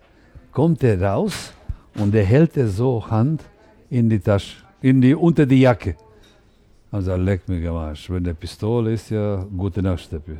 kommt 0.51 0.81
er 0.83 0.99
raus 0.99 1.53
und 1.99 2.15
er 2.15 2.23
hält 2.23 2.57
er 2.57 2.67
so 2.67 3.07
Hand 3.07 3.43
in 3.91 4.09
die 4.09 4.19
Tasche, 4.19 4.55
in 4.81 5.01
die, 5.01 5.13
unter 5.13 5.45
die 5.45 5.61
Jacke. 5.61 5.97
Also 6.91 7.15
leck 7.15 7.47
mich 7.47 7.67
am 7.67 7.75
Arsch. 7.75 8.09
Wenn 8.09 8.23
der 8.23 8.33
Pistole 8.33 8.93
ist, 8.93 9.11
ja, 9.11 9.45
gute 9.55 9.83
Nacht, 9.83 9.99
Steppi. 9.99 10.37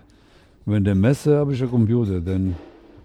Wenn 0.66 0.84
der 0.84 0.96
Messer, 0.96 1.38
habe 1.38 1.54
ich 1.54 1.60
ja 1.60 1.68
Computer, 1.68 2.20
dann 2.20 2.56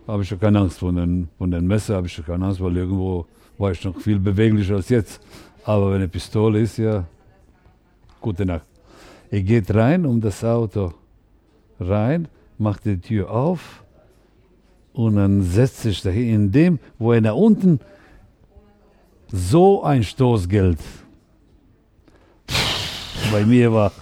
habe 0.06 0.22
ich 0.22 0.30
ja 0.30 0.38
keine 0.38 0.60
Angst. 0.60 0.78
Von 0.78 0.96
den, 0.96 1.28
von 1.36 1.50
den 1.50 1.66
Messer 1.66 1.96
habe 1.96 2.06
ich 2.06 2.16
ja 2.16 2.24
keine 2.24 2.46
Angst, 2.46 2.62
weil 2.62 2.78
irgendwo 2.78 3.26
war 3.58 3.72
ich 3.72 3.84
noch 3.84 4.00
viel 4.00 4.18
beweglicher 4.18 4.76
als 4.76 4.88
jetzt. 4.88 5.20
Aber 5.64 5.88
wenn 5.88 5.96
eine 5.96 6.08
Pistole 6.08 6.60
ist, 6.60 6.78
ja, 6.78 7.04
gute 8.26 8.44
Nacht. 8.44 8.66
Er 9.30 9.42
geht 9.42 9.72
rein 9.72 10.04
um 10.04 10.20
das 10.20 10.42
Auto 10.42 10.92
rein, 11.78 12.26
macht 12.58 12.84
die 12.84 12.98
Tür 12.98 13.30
auf 13.30 13.84
und 14.92 15.14
dann 15.14 15.42
setzt 15.42 15.82
sich 15.82 16.02
dahin. 16.02 16.34
In 16.34 16.52
dem, 16.52 16.78
wo 16.98 17.12
er 17.12 17.20
nach 17.20 17.36
unten 17.36 17.78
so 19.30 19.84
ein 19.84 20.02
Stoßgeld. 20.02 20.80
Bei 23.30 23.44
mir 23.44 23.72
war, 23.72 23.92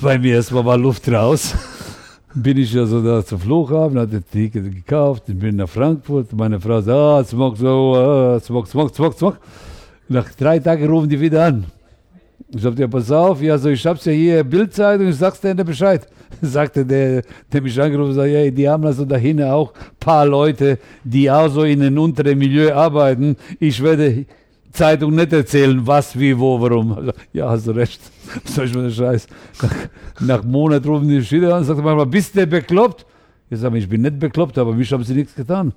bei 0.00 0.18
mir 0.18 0.36
erstmal 0.36 0.64
war 0.64 0.78
Luft 0.78 1.06
raus. 1.08 1.54
Bin 2.34 2.56
ich 2.58 2.74
also 2.76 3.02
da 3.02 3.24
zum 3.24 3.40
Flughafen, 3.40 3.98
hatte 3.98 4.22
Ticket 4.22 4.64
gekauft, 4.74 5.24
bin 5.26 5.56
nach 5.56 5.70
Frankfurt. 5.70 6.32
Meine 6.34 6.60
Frau 6.60 6.82
sagt, 6.82 6.98
ah, 6.98 7.24
Smog, 7.24 7.56
so, 7.56 7.94
ah, 7.96 8.40
Smog, 8.40 8.66
Smog, 8.68 8.94
Smog, 8.94 9.14
Smog. 9.18 9.38
Nach 10.08 10.28
drei 10.34 10.58
Tagen 10.58 10.86
rufen 10.86 11.08
die 11.08 11.18
wieder 11.18 11.46
an. 11.46 11.64
Ich 12.54 12.62
sagte, 12.62 12.82
ja, 12.82 12.88
pass 12.88 13.10
auf, 13.10 13.42
ja, 13.42 13.58
so, 13.58 13.68
ich 13.68 13.84
hab's 13.86 14.04
ja 14.04 14.12
hier, 14.12 14.44
Bildzeitung, 14.44 15.08
ich 15.08 15.16
sag's 15.16 15.40
dir 15.40 15.54
Bescheid. 15.54 16.06
Sagte 16.42 16.84
der, 16.84 17.22
der 17.52 17.62
mich 17.62 17.80
angerufen 17.80 18.16
hat, 18.16 18.28
ja, 18.28 18.50
die 18.50 18.68
haben 18.68 18.84
also 18.84 19.04
da 19.04 19.16
hinten 19.16 19.44
auch 19.44 19.72
paar 19.98 20.26
Leute, 20.26 20.78
die 21.02 21.30
auch 21.30 21.48
so 21.48 21.62
in 21.62 21.82
einem 21.82 21.98
unteren 21.98 22.38
Milieu 22.38 22.72
arbeiten. 22.74 23.36
Ich 23.58 23.82
werde 23.82 24.26
Zeitung 24.76 25.14
nicht 25.14 25.32
erzählen, 25.32 25.84
was, 25.86 26.18
wie, 26.18 26.38
wo, 26.38 26.60
warum. 26.60 27.10
Ja, 27.32 27.50
hast 27.50 27.66
du 27.66 27.72
recht. 27.72 28.00
Soll 28.44 28.66
ich 28.66 28.72
den 28.72 28.90
Scheiß? 28.90 29.26
Nach, 30.20 30.44
Monat 30.44 30.86
rufen 30.86 31.08
die 31.08 31.30
wieder 31.30 31.54
an 31.54 31.60
und 31.60 31.64
sagen 31.64 31.82
manchmal, 31.82 32.06
bist 32.06 32.36
du 32.36 32.46
bekloppt? 32.46 33.06
Ich 33.48 33.58
sage, 33.58 33.78
ich 33.78 33.88
bin 33.88 34.02
nicht 34.02 34.18
bekloppt, 34.18 34.58
aber 34.58 34.72
mich 34.74 34.92
haben 34.92 35.04
sie 35.04 35.14
nichts 35.14 35.34
getan. 35.34 35.72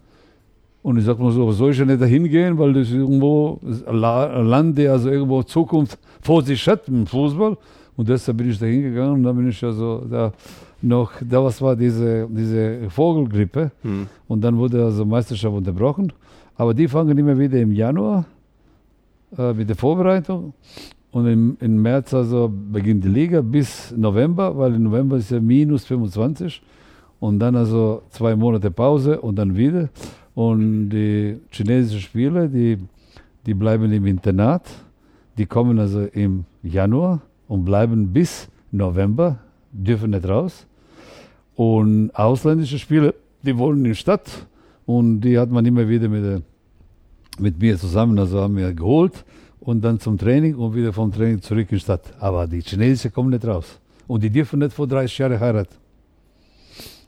Und 0.82 0.98
ich 0.98 1.06
sage 1.06 1.22
mal 1.22 1.32
so, 1.32 1.52
soll 1.52 1.72
ich 1.72 1.78
ja 1.78 1.86
nicht 1.86 2.02
dahin 2.02 2.28
gehen, 2.30 2.58
weil 2.58 2.74
das 2.74 2.90
irgendwo 2.90 3.60
ein 3.64 4.46
Land, 4.48 4.78
der 4.78 4.94
also 4.94 5.10
irgendwo 5.10 5.44
Zukunft 5.44 6.00
vor 6.22 6.42
sich 6.44 6.68
hat 6.68 6.88
im 6.88 7.06
Fußball. 7.06 7.58
Und 7.96 8.08
deshalb 8.08 8.38
bin 8.38 8.50
ich 8.50 8.58
da 8.58 8.66
hingegangen 8.66 9.16
und 9.16 9.24
dann 9.24 9.36
bin 9.36 9.50
ich 9.50 9.64
also 9.64 10.06
da 10.10 10.32
noch, 10.82 11.12
da 11.22 11.44
was 11.44 11.62
war 11.62 11.76
diese, 11.76 12.28
diese 12.30 12.90
Vogelgrippe. 12.90 13.72
Hm. 13.82 14.08
Und 14.28 14.42
dann 14.42 14.58
wurde 14.58 14.86
also 14.86 15.06
Meisterschaft 15.06 15.54
unterbrochen. 15.54 16.14
Aber 16.56 16.74
die 16.74 16.88
fangen 16.88 17.18
immer 17.18 17.38
wieder 17.38 17.60
im 17.60 17.72
Januar 17.72 18.26
äh, 19.38 19.54
mit 19.54 19.68
der 19.70 19.76
Vorbereitung. 19.76 20.54
Und 21.12 21.28
im, 21.28 21.58
im 21.60 21.82
März 21.82 22.14
also 22.14 22.52
beginnt 22.52 23.04
die 23.04 23.10
Liga 23.10 23.42
bis 23.42 23.94
November, 23.96 24.56
weil 24.58 24.76
im 24.76 24.84
November 24.84 25.18
ist 25.18 25.32
ja 25.32 25.40
minus 25.40 25.86
25. 25.86 26.62
Und 27.20 27.40
dann 27.40 27.56
also 27.56 28.04
zwei 28.12 28.36
Monate 28.36 28.72
Pause 28.72 29.20
und 29.20 29.36
dann 29.36 29.56
wieder. 29.56 29.90
Und 30.36 30.90
die 30.90 31.38
chinesischen 31.52 32.00
Spieler, 32.00 32.48
die, 32.48 32.78
die 33.46 33.54
bleiben 33.54 33.92
im 33.92 34.06
Internat. 34.06 34.64
Die 35.40 35.46
kommen 35.46 35.80
also 35.80 36.02
im 36.02 36.44
Januar 36.64 37.22
und 37.48 37.64
bleiben 37.64 38.12
bis 38.12 38.50
November, 38.74 39.40
dürfen 39.72 40.10
nicht 40.10 40.28
raus. 40.28 40.68
Und 41.56 42.12
ausländische 42.14 42.78
Spieler, 42.78 43.14
die 43.42 43.58
wohnen 43.58 43.78
in 43.78 43.92
der 43.92 43.94
Stadt 43.94 44.30
und 44.86 45.22
die 45.22 45.40
hat 45.40 45.50
man 45.50 45.66
immer 45.66 45.88
wieder 45.88 46.10
mit, 46.10 46.44
mit 47.40 47.58
mir 47.58 47.78
zusammen, 47.78 48.20
also 48.20 48.42
haben 48.42 48.58
wir 48.58 48.74
geholt 48.74 49.24
und 49.62 49.82
dann 49.82 50.02
zum 50.02 50.18
Training 50.18 50.56
und 50.56 50.76
wieder 50.76 50.92
vom 50.92 51.10
Training 51.10 51.42
zurück 51.42 51.72
in 51.72 51.78
die 51.78 51.80
Stadt. 51.80 52.04
Aber 52.20 52.46
die 52.46 52.60
Chinesischen 52.60 53.14
kommen 53.14 53.30
nicht 53.30 53.48
raus. 53.48 53.80
Und 54.08 54.22
die 54.22 54.30
dürfen 54.30 54.60
nicht 54.60 54.74
vor 54.74 54.88
30 54.88 55.18
Jahren 55.20 55.40
heiraten. 55.40 55.76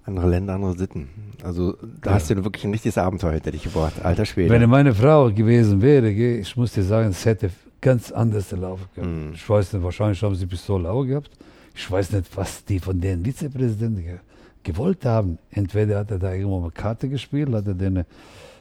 Andere 0.06 0.30
Länder, 0.30 0.54
andere 0.54 0.78
Sitten. 0.78 1.10
Also 1.44 1.74
da 2.02 2.12
ja. 2.12 2.16
hast 2.16 2.30
du 2.30 2.42
wirklich 2.46 2.64
ein 2.64 2.72
richtiges 2.72 2.98
Abenteuer 2.98 3.34
hinter 3.34 3.52
dich 3.52 3.64
gebracht, 3.64 3.96
alter 4.02 4.24
Schwede. 4.24 4.50
Wenn 4.52 4.70
meine 4.70 4.96
Frau 4.96 5.30
gewesen 5.30 5.82
wäre, 5.82 6.10
ich 6.10 6.56
muss 6.56 6.72
dir 6.72 6.84
sagen, 6.84 7.10
es 7.10 7.26
hätte 7.26 7.52
ganz 7.82 8.12
anders 8.12 8.50
gelaufen. 8.50 8.86
Mm. 8.96 9.34
Ich 9.34 9.50
weiß 9.50 9.74
nicht, 9.74 9.84
wahrscheinlich 9.84 10.22
haben 10.22 10.36
sie 10.36 10.46
Pistole 10.46 10.90
auch 10.90 11.04
gehabt. 11.04 11.32
Ich 11.76 11.90
weiß 11.90 12.12
nicht, 12.12 12.36
was 12.38 12.64
die 12.64 12.80
von 12.80 13.00
den 13.02 13.26
Vizepräsidenten 13.26 14.20
gewollt 14.64 15.06
haben. 15.06 15.38
Entweder 15.50 16.00
hat 16.00 16.12
er 16.12 16.20
da 16.20 16.34
irgendwo 16.34 16.62
eine 16.62 16.72
Karte 16.72 17.10
gespielt, 17.10 17.52
hat 17.54 17.68
er 17.68 17.74
den, 17.74 18.04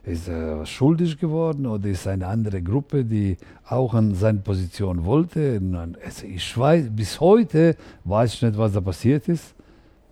ist 0.05 0.29
er 0.29 0.65
schuldig 0.65 1.19
geworden 1.19 1.67
oder 1.67 1.89
ist 1.89 2.07
eine 2.07 2.27
andere 2.27 2.63
Gruppe, 2.63 3.05
die 3.05 3.37
auch 3.69 3.93
an 3.95 4.15
seine 4.15 4.39
Position 4.39 5.05
wollte. 5.05 5.61
Also 6.05 6.27
ich 6.27 6.57
weiß, 6.57 6.87
bis 6.91 7.21
heute 7.21 7.77
weiß 8.05 8.35
ich 8.35 8.43
nicht, 8.43 8.57
was 8.57 8.73
da 8.73 8.81
passiert 8.81 9.29
ist. 9.29 9.55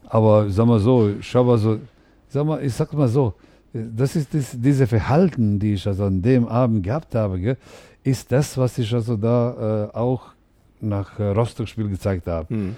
Aber 0.05 0.51
sag 0.51 0.66
mal 0.66 0.81
so, 0.81 1.14
schau 1.21 1.44
mal 1.44 1.59
so, 1.59 1.79
sag 2.29 2.47
mal, 2.47 2.62
ich 2.62 2.75
sag 2.75 2.92
mal 2.92 3.09
so, 3.09 3.35
das 3.73 4.16
ist 4.16 4.33
das, 4.35 4.57
diese 4.59 4.87
Verhalten, 4.87 5.59
die 5.59 5.75
ich 5.75 5.87
also 5.87 6.05
an 6.05 6.23
dem 6.23 6.49
Abend 6.49 6.83
gehabt 6.83 7.14
habe, 7.14 7.38
gell, 7.38 7.57
ist 8.09 8.33
das, 8.33 8.57
was 8.57 8.79
ich 8.79 8.92
also 8.94 9.16
da 9.16 9.90
äh, 9.92 9.97
auch 9.97 10.23
nach 10.81 11.18
äh, 11.18 11.25
Rostock-Spiel 11.25 11.88
gezeigt 11.88 12.27
habe. 12.27 12.53
Mhm. 12.55 12.77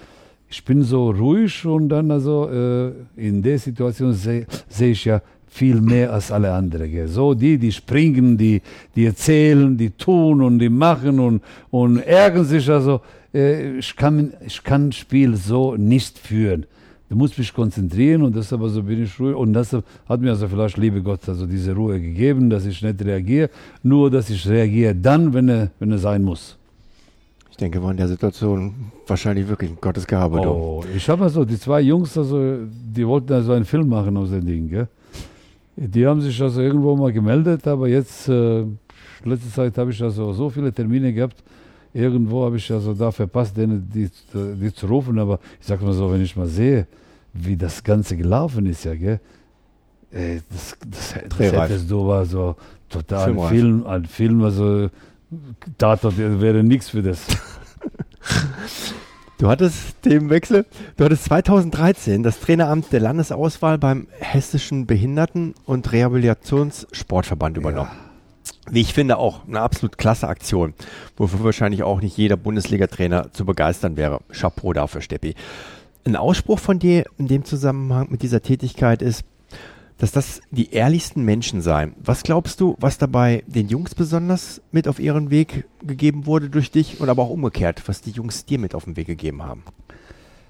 Ich 0.49 0.63
bin 0.65 0.83
so 0.83 1.11
ruhig 1.11 1.65
und 1.65 1.89
dann 1.89 2.11
also 2.11 2.49
äh, 2.49 2.91
in 3.15 3.41
der 3.41 3.57
Situation 3.57 4.13
sehe 4.13 4.45
seh 4.67 4.91
ich 4.91 5.05
ja 5.05 5.21
viel 5.47 5.79
mehr 5.81 6.11
als 6.11 6.31
alle 6.31 6.51
anderen. 6.51 6.91
Gell. 6.91 7.07
So 7.07 7.33
die, 7.33 7.57
die 7.57 7.71
springen, 7.71 8.37
die, 8.37 8.61
die 8.95 9.05
erzählen, 9.05 9.77
die 9.77 9.91
tun 9.91 10.41
und 10.41 10.59
die 10.59 10.69
machen 10.69 11.19
und, 11.19 11.41
und 11.69 11.99
ärgern 11.99 12.45
sich. 12.45 12.69
Also 12.69 13.01
äh, 13.33 13.77
ich, 13.77 13.95
kann, 13.95 14.33
ich 14.45 14.61
kann 14.63 14.91
Spiel 14.91 15.35
so 15.35 15.75
nicht 15.75 16.17
führen. 16.17 16.65
Du 17.11 17.17
musst 17.17 17.37
mich 17.37 17.53
konzentrieren 17.53 18.21
und 18.21 18.33
deshalb 18.33 18.61
also 18.61 18.81
bin 18.81 19.03
ich 19.03 19.19
ruhig. 19.19 19.35
Und 19.35 19.51
das 19.51 19.73
hat 19.73 20.21
mir 20.21 20.29
also 20.29 20.47
vielleicht, 20.47 20.77
liebe 20.77 21.01
Gott, 21.01 21.27
also 21.27 21.45
diese 21.45 21.73
Ruhe 21.75 21.99
gegeben, 21.99 22.49
dass 22.49 22.65
ich 22.65 22.81
nicht 22.81 23.03
reagiere. 23.03 23.49
Nur, 23.83 24.09
dass 24.09 24.29
ich 24.29 24.47
reagiere 24.47 24.95
dann, 24.95 25.33
wenn 25.33 25.49
er, 25.49 25.71
wenn 25.79 25.91
er 25.91 25.97
sein 25.97 26.23
muss. 26.23 26.57
Ich 27.49 27.57
denke, 27.57 27.83
war 27.83 27.91
in 27.91 27.97
der 27.97 28.07
Situation 28.07 28.73
wahrscheinlich 29.07 29.45
wirklich 29.45 29.71
Gottes 29.81 30.07
Gabe. 30.07 30.39
Oh, 30.39 30.85
ich 30.95 31.09
habe 31.09 31.25
also 31.25 31.43
die 31.43 31.59
zwei 31.59 31.81
Jungs, 31.81 32.17
also, 32.17 32.59
die 32.95 33.05
wollten 33.05 33.33
also 33.33 33.51
einen 33.51 33.65
Film 33.65 33.89
machen 33.89 34.15
aus 34.15 34.29
dem 34.29 34.45
Ding. 34.45 34.69
Gell? 34.69 34.87
Die 35.75 36.07
haben 36.07 36.21
sich 36.21 36.41
also 36.41 36.61
irgendwo 36.61 36.95
mal 36.95 37.11
gemeldet, 37.11 37.67
aber 37.67 37.89
jetzt, 37.89 38.29
äh, 38.29 38.63
letzte 39.25 39.51
Zeit 39.51 39.77
habe 39.77 39.91
ich 39.91 40.01
also 40.01 40.31
so 40.31 40.49
viele 40.49 40.71
Termine 40.71 41.11
gehabt, 41.11 41.43
irgendwo 41.93 42.45
habe 42.45 42.55
ich 42.55 42.71
also 42.71 42.93
da 42.93 43.11
verpasst, 43.11 43.57
denen 43.57 43.85
die, 43.93 44.09
die 44.33 44.73
zu 44.73 44.85
rufen. 44.85 45.19
Aber 45.19 45.41
ich 45.59 45.67
sage 45.67 45.83
mal 45.83 45.91
so, 45.91 46.09
wenn 46.09 46.21
ich 46.21 46.37
mal 46.37 46.47
sehe, 46.47 46.87
wie 47.33 47.57
das 47.57 47.83
Ganze 47.83 48.17
gelaufen 48.17 48.65
ist, 48.65 48.83
ja, 48.85 48.95
gell? 48.95 49.19
Ey, 50.11 50.41
das, 50.49 50.77
das, 50.87 51.13
das 51.29 51.53
hättest 51.53 51.89
du 51.89 52.07
war 52.07 52.25
so 52.25 52.55
total 52.89 53.31
ein 53.31 53.49
Film, 53.49 53.85
ein 53.85 54.05
Film, 54.05 54.43
also 54.43 54.89
Tatort 55.77 56.17
wäre 56.17 56.63
nichts 56.63 56.89
für 56.89 57.01
das. 57.01 57.25
Du 59.37 59.47
hattest 59.49 60.05
dem 60.05 60.29
Wechsel, 60.29 60.67
du 60.97 61.05
hattest 61.05 61.23
2013 61.23 62.21
das 62.21 62.39
Traineramt 62.39 62.93
der 62.93 62.99
Landesauswahl 62.99 63.79
beim 63.79 64.05
Hessischen 64.19 64.85
Behinderten- 64.85 65.55
und 65.65 65.91
Rehabilitationssportverband 65.91 67.57
übernommen. 67.57 67.89
Ja. 67.91 68.11
Wie 68.71 68.81
ich 68.81 68.93
finde, 68.93 69.17
auch 69.17 69.47
eine 69.47 69.61
absolut 69.61 69.97
klasse 69.97 70.27
Aktion, 70.27 70.75
wofür 71.17 71.43
wahrscheinlich 71.43 71.81
auch 71.81 72.01
nicht 72.01 72.17
jeder 72.17 72.37
Bundesliga-Trainer 72.37 73.33
zu 73.33 73.43
begeistern 73.43 73.97
wäre. 73.97 74.19
Chapeau 74.31 74.73
dafür, 74.73 75.01
Steppi. 75.01 75.33
Ein 76.03 76.15
Ausspruch 76.15 76.57
von 76.57 76.79
dir 76.79 77.05
in 77.17 77.27
dem 77.27 77.45
Zusammenhang 77.45 78.07
mit 78.09 78.23
dieser 78.23 78.41
Tätigkeit 78.41 79.01
ist, 79.01 79.23
dass 79.99 80.11
das 80.11 80.41
die 80.49 80.71
ehrlichsten 80.71 81.23
Menschen 81.23 81.61
seien. 81.61 81.93
Was 82.03 82.23
glaubst 82.23 82.59
du, 82.59 82.75
was 82.79 82.97
dabei 82.97 83.43
den 83.45 83.67
Jungs 83.67 83.93
besonders 83.93 84.59
mit 84.71 84.87
auf 84.87 84.99
ihren 84.99 85.29
Weg 85.29 85.65
gegeben 85.85 86.25
wurde 86.25 86.49
durch 86.49 86.71
dich 86.71 86.99
und 86.99 87.07
aber 87.07 87.21
auch 87.21 87.29
umgekehrt, 87.29 87.83
was 87.87 88.01
die 88.01 88.09
Jungs 88.09 88.45
dir 88.45 88.57
mit 88.57 88.73
auf 88.73 88.85
den 88.85 88.97
Weg 88.97 89.05
gegeben 89.05 89.43
haben? 89.43 89.61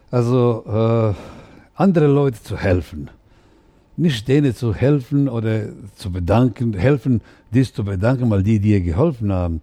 Also 0.10 0.64
äh, 0.66 1.14
andere 1.76 2.08
Leute 2.08 2.42
zu 2.42 2.58
helfen. 2.58 3.10
Nicht 3.98 4.30
denen 4.30 4.56
zu 4.56 4.74
helfen 4.74 5.28
oder 5.28 5.66
zu 5.96 6.14
bedanken, 6.14 6.74
helfen, 6.74 7.20
dich 7.54 7.74
zu 7.74 7.84
bedanken, 7.84 8.30
weil 8.30 8.44
die 8.44 8.60
dir 8.60 8.80
geholfen 8.80 9.34
haben, 9.34 9.62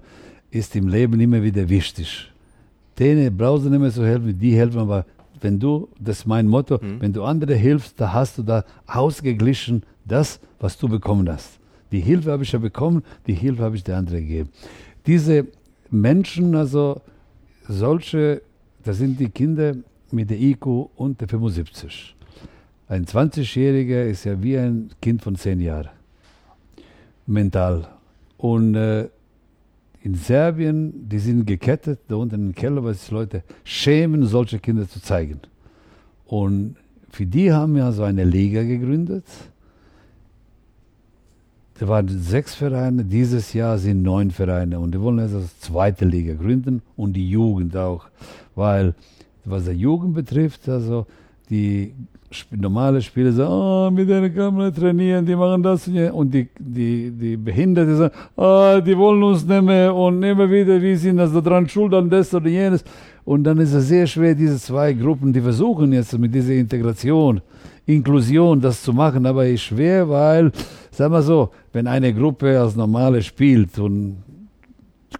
ist 0.51 0.77
im 0.77 0.89
Leben 0.89 1.19
immer 1.19 1.43
wieder 1.43 1.67
wichtig. 1.71 2.31
Denen 2.99 3.35
brauchst 3.35 3.65
du 3.65 3.71
nicht 3.71 3.81
mehr 3.81 3.91
zu 3.91 4.05
helfen, 4.05 4.39
die 4.39 4.55
helfen 4.55 4.81
aber 4.81 5.07
wenn 5.41 5.59
du, 5.59 5.89
das 5.99 6.21
ist 6.21 6.27
mein 6.27 6.47
Motto, 6.47 6.79
mhm. 6.81 7.01
wenn 7.01 7.13
du 7.13 7.25
andere 7.25 7.55
hilfst, 7.55 8.01
da 8.01 8.13
hast 8.13 8.39
du 8.39 8.43
da 8.43 8.65
ausgeglichen 8.87 9.83
das, 10.05 10.41
was 10.59 10.79
du 10.79 10.89
bekommen 10.89 11.29
hast. 11.29 11.59
Die 11.93 12.01
Hilfe 12.01 12.33
habe 12.33 12.43
ich 12.43 12.53
ja 12.53 12.59
bekommen, 12.59 13.03
die 13.27 13.35
Hilfe 13.35 13.63
habe 13.63 13.77
ich 13.77 13.85
der 13.85 13.97
andere 13.97 14.21
gegeben. 14.21 14.51
Diese 15.07 15.47
Menschen, 15.91 16.55
also 16.55 17.01
solche, 17.67 18.43
das 18.85 18.99
sind 18.99 19.19
die 19.21 19.31
Kinder 19.31 19.75
mit 20.11 20.31
der 20.31 20.41
IQ 20.41 20.67
unter 20.97 21.27
75. 21.29 22.15
Ein 22.89 23.05
20-Jähriger 23.05 24.05
ist 24.05 24.25
ja 24.25 24.43
wie 24.43 24.57
ein 24.57 24.91
Kind 25.01 25.23
von 25.23 25.37
10 25.37 25.61
Jahren. 25.61 25.91
Mental. 27.27 27.87
Und 28.39 28.75
äh, 28.75 29.09
in 30.03 30.15
Serbien, 30.15 31.09
die 31.09 31.19
sind 31.19 31.47
gekettet, 31.47 32.01
da 32.09 32.17
unten 32.17 32.49
im 32.49 32.55
Keller, 32.55 32.85
weil 32.85 32.95
sich 32.95 33.11
Leute 33.11 33.43
schämen, 33.65 34.25
solche 34.27 34.59
Kinder 34.59 34.89
zu 34.89 35.03
zeigen. 35.03 35.41
Und 36.27 36.77
für 37.11 37.27
die 37.27 37.53
haben 37.53 37.75
wir 37.75 37.91
so 37.93 38.05
eine 38.05 38.25
Liga 38.25 38.63
gegründet. 38.63 39.25
Da 41.79 41.89
waren 41.89 42.09
sechs 42.09 42.55
Vereine, 42.55 43.05
dieses 43.05 43.53
Jahr 43.53 43.79
sind 43.79 44.03
neun 44.03 44.31
Vereine 44.31 44.81
und 44.81 44.93
die 44.93 45.01
wollen 45.01 45.19
jetzt 45.19 45.35
also 45.35 45.49
zweite 45.61 46.05
Liga 46.05 46.35
gründen 46.35 46.83
und 46.97 47.13
die 47.13 47.31
Jugend 47.31 47.77
auch, 47.77 48.07
weil 48.57 48.95
was 49.45 49.65
der 49.65 49.77
Jugend 49.77 50.15
betrifft, 50.15 50.69
also 50.69 51.07
die 51.51 51.95
normale 52.51 53.01
Spieler 53.01 53.33
sagen, 53.33 53.51
oh, 53.51 53.91
mit 53.91 54.09
denen 54.09 54.57
nicht 54.59 54.77
trainieren, 54.77 55.25
die 55.25 55.35
machen 55.35 55.63
das 55.63 55.89
und 55.89 56.33
die, 56.33 56.49
die, 56.59 57.11
die 57.11 57.37
Behinderte 57.37 57.97
sagen, 57.97 58.15
oh, 58.37 58.81
die 58.85 58.97
wollen 58.97 59.23
uns 59.23 59.47
nicht 59.47 59.63
mehr 59.63 59.95
und 59.95 60.23
immer 60.23 60.51
wieder, 60.51 60.81
wie 60.81 60.95
sind 60.97 61.17
das 61.17 61.33
da 61.33 61.41
dran 61.41 61.69
schuld 61.69 61.95
an 61.95 62.11
das 62.11 62.35
oder 62.35 62.49
jenes. 62.49 62.85
Und 63.25 63.45
dann 63.45 63.59
ist 63.59 63.73
es 63.73 63.89
sehr 63.89 64.07
schwer, 64.07 64.35
diese 64.35 64.59
zwei 64.59 64.93
Gruppen, 64.93 65.33
die 65.33 65.41
versuchen 65.41 65.93
jetzt 65.93 66.19
mit 66.19 66.35
dieser 66.35 66.55
Integration, 66.55 67.41
Inklusion, 67.87 68.61
das 68.61 68.83
zu 68.83 68.93
machen, 68.93 69.25
aber 69.25 69.47
ist 69.47 69.63
schwer, 69.63 70.09
weil, 70.09 70.53
sagen 70.91 71.13
wir 71.13 71.23
so, 71.23 71.51
wenn 71.73 71.87
eine 71.87 72.13
Gruppe 72.13 72.61
als 72.61 72.77
normale 72.77 73.23
spielt 73.23 73.79
und 73.79 74.19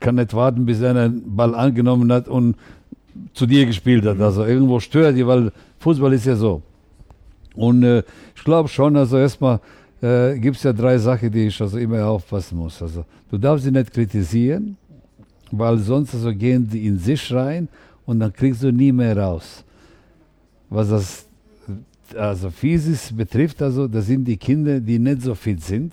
kann 0.01 0.17
nicht 0.17 0.35
warten, 0.35 0.67
bis 0.67 0.81
er 0.81 0.91
einen 0.91 1.23
Ball 1.35 1.55
angenommen 1.55 2.13
hat 2.13 2.29
und 2.29 2.57
zu 3.33 3.47
dir 3.47 3.67
gespielt 3.67 4.05
hat. 4.05 4.21
Also 4.21 4.45
irgendwo 4.45 4.81
stört 4.81 5.17
die, 5.17 5.27
weil 5.27 5.51
Fußball 5.79 6.13
ist 6.13 6.27
ja 6.27 6.37
so. 6.37 6.63
Und 7.59 7.83
äh, 7.83 8.03
ich 8.37 8.45
glaube 8.45 8.69
schon, 8.69 8.97
also 8.97 9.19
erstmal 9.19 9.61
äh, 10.01 10.39
gibt 10.39 10.57
es 10.57 10.63
ja 10.63 10.73
drei 10.73 10.97
Sachen, 10.97 11.31
die 11.31 11.49
ich 11.49 11.61
also 11.61 11.77
immer 11.77 12.07
aufpassen 12.07 12.57
muss. 12.57 12.81
Also 12.81 13.05
du 13.31 13.37
darfst 13.37 13.65
sie 13.65 13.73
nicht 13.73 13.93
kritisieren, 13.93 14.77
weil 15.51 15.79
sonst 15.79 16.15
also 16.15 16.33
gehen 16.33 16.69
die 16.69 16.87
in 16.87 16.99
sich 16.99 17.33
rein 17.33 17.69
und 18.07 18.21
dann 18.21 18.33
kriegst 18.33 18.63
du 18.63 18.71
nie 18.71 18.93
mehr 18.93 19.17
raus. 19.17 19.65
Was 20.71 20.89
das 20.89 21.27
also 22.17 22.51
Physis 22.51 23.13
betrifft, 23.13 23.61
also 23.61 23.89
das 23.89 24.07
sind 24.07 24.25
die 24.25 24.37
Kinder, 24.37 24.79
die 24.79 24.99
nicht 24.99 25.23
so 25.23 25.35
fit 25.35 25.63
sind. 25.63 25.93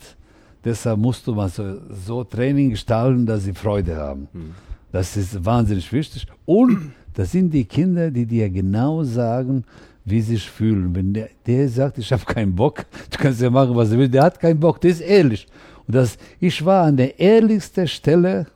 Deshalb 0.63 0.99
musst 0.99 1.25
du 1.25 1.33
mal 1.33 1.49
so, 1.49 1.77
so 2.05 2.23
Training 2.23 2.69
gestalten, 2.69 3.25
dass 3.25 3.43
sie 3.43 3.53
Freude 3.53 3.95
haben. 3.95 4.27
Mhm. 4.33 4.51
Das 4.91 5.17
ist 5.17 5.43
wahnsinnig 5.43 5.91
wichtig. 5.91 6.27
Und 6.45 6.93
das 7.15 7.31
sind 7.31 7.51
die 7.51 7.65
Kinder, 7.65 8.11
die 8.11 8.25
dir 8.25 8.49
genau 8.49 9.03
sagen, 9.03 9.63
wie 10.05 10.21
sie 10.21 10.35
sich 10.35 10.49
fühlen. 10.49 10.95
Wenn 10.95 11.13
der, 11.13 11.29
der 11.45 11.67
sagt, 11.67 11.97
ich 11.97 12.11
habe 12.11 12.23
keinen 12.25 12.55
Bock, 12.55 12.85
du 13.09 13.17
kannst 13.17 13.41
ja 13.41 13.49
machen, 13.49 13.75
was 13.75 13.89
du 13.89 13.97
willst, 13.97 14.13
der 14.13 14.23
hat 14.23 14.39
keinen 14.39 14.59
Bock, 14.59 14.79
der 14.79 14.91
ist 14.91 15.01
ehrlich. 15.01 15.47
Und 15.87 15.95
das, 15.95 16.17
ich 16.39 16.63
war 16.63 16.85
an 16.85 16.97
der 16.97 17.19
ehrlichsten 17.19 17.87
Stelle 17.87 18.47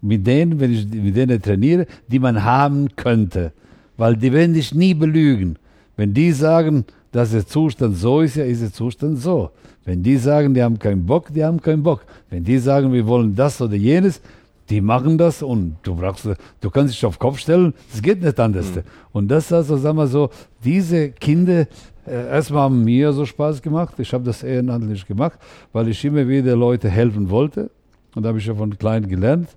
mit 0.00 0.26
denen, 0.26 0.60
wenn 0.60 0.72
ich 0.72 0.86
mit 0.86 1.16
denen 1.16 1.40
trainiere, 1.40 1.86
die 2.08 2.18
man 2.18 2.44
haben 2.44 2.94
könnte. 2.94 3.52
Weil 3.96 4.16
die 4.16 4.32
werden 4.32 4.54
dich 4.54 4.74
nie 4.74 4.92
belügen. 4.92 5.56
Wenn 5.96 6.12
die 6.12 6.32
sagen, 6.32 6.84
dass 7.10 7.30
der 7.30 7.46
Zustand 7.46 7.96
so 7.96 8.20
ist, 8.20 8.36
ja, 8.36 8.44
ist 8.44 8.60
der 8.60 8.72
Zustand 8.72 9.18
so. 9.18 9.50
Wenn 9.84 10.02
die 10.02 10.16
sagen, 10.16 10.52
die 10.52 10.62
haben 10.62 10.78
keinen 10.78 11.06
Bock, 11.06 11.32
die 11.32 11.44
haben 11.44 11.60
keinen 11.60 11.82
Bock. 11.82 12.04
Wenn 12.28 12.44
die 12.44 12.58
sagen, 12.58 12.92
wir 12.92 13.06
wollen 13.06 13.34
das 13.34 13.60
oder 13.60 13.76
jenes, 13.76 14.20
die 14.70 14.80
machen 14.80 15.18
das 15.18 15.42
und 15.42 15.76
du 15.82 15.94
brauchst, 15.94 16.28
du 16.60 16.70
kannst 16.70 16.94
dich 16.94 17.04
auf 17.04 17.16
den 17.16 17.20
Kopf 17.20 17.38
stellen, 17.38 17.74
es 17.92 18.02
geht 18.02 18.22
nicht 18.22 18.38
anders. 18.40 18.74
Mhm. 18.74 18.82
Und 19.12 19.28
das 19.28 19.52
also, 19.52 19.76
sagen 19.76 19.98
wir 19.98 20.06
so, 20.06 20.30
diese 20.64 21.10
Kinder, 21.10 21.66
äh, 22.06 22.28
erstmal 22.30 22.62
haben 22.62 22.84
mir 22.84 23.12
so 23.12 23.26
Spaß 23.26 23.60
gemacht, 23.62 23.94
ich 23.98 24.12
habe 24.12 24.24
das 24.24 24.42
ehrenamtlich 24.42 25.06
gemacht, 25.06 25.38
weil 25.72 25.88
ich 25.88 26.04
immer 26.04 26.26
wieder 26.26 26.56
Leute 26.56 26.88
helfen 26.88 27.30
wollte 27.30 27.70
und 28.14 28.22
da 28.22 28.30
habe 28.30 28.38
ich 28.38 28.46
ja 28.46 28.54
von 28.54 28.76
klein 28.78 29.08
gelernt. 29.08 29.48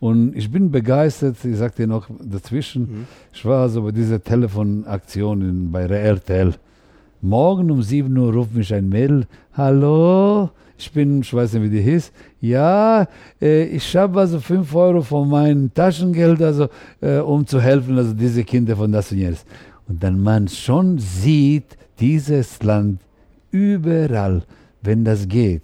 Und 0.00 0.36
ich 0.36 0.50
bin 0.50 0.72
begeistert, 0.72 1.36
ich 1.44 1.56
sag 1.56 1.76
dir 1.76 1.86
noch 1.86 2.08
dazwischen, 2.20 2.82
mhm. 2.82 3.06
ich 3.32 3.44
war 3.44 3.62
also 3.62 3.82
bei 3.82 3.92
dieser 3.92 4.22
Telefonaktion 4.22 5.70
bei 5.70 5.82
RTL. 5.82 6.54
Morgen 7.24 7.70
um 7.70 7.80
7 7.80 8.16
Uhr 8.18 8.32
ruft 8.32 8.52
mich 8.52 8.74
ein 8.74 8.88
Mädel, 8.88 9.28
hallo, 9.52 10.50
ich 10.76 10.90
bin, 10.90 11.20
ich 11.20 11.32
weiß 11.32 11.52
nicht, 11.52 11.62
wie 11.62 11.70
die 11.70 11.80
hieß. 11.80 12.10
Ja, 12.40 13.06
äh, 13.40 13.62
ich 13.66 13.94
habe 13.96 14.18
also 14.18 14.40
5 14.40 14.74
Euro 14.74 15.02
von 15.02 15.28
meinem 15.28 15.72
Taschengeld, 15.72 16.42
also 16.42 16.66
äh, 17.00 17.18
um 17.18 17.46
zu 17.46 17.60
helfen, 17.60 17.96
also 17.96 18.12
diese 18.12 18.42
Kinder 18.42 18.74
von 18.74 18.90
das 18.90 19.12
und 19.12 19.18
jenes. 19.18 19.44
Und 19.86 20.02
dann 20.02 20.18
man 20.18 20.48
schon 20.48 20.98
sieht, 20.98 21.76
dieses 22.00 22.60
Land 22.60 23.00
überall, 23.52 24.42
wenn 24.80 25.04
das 25.04 25.28
geht, 25.28 25.62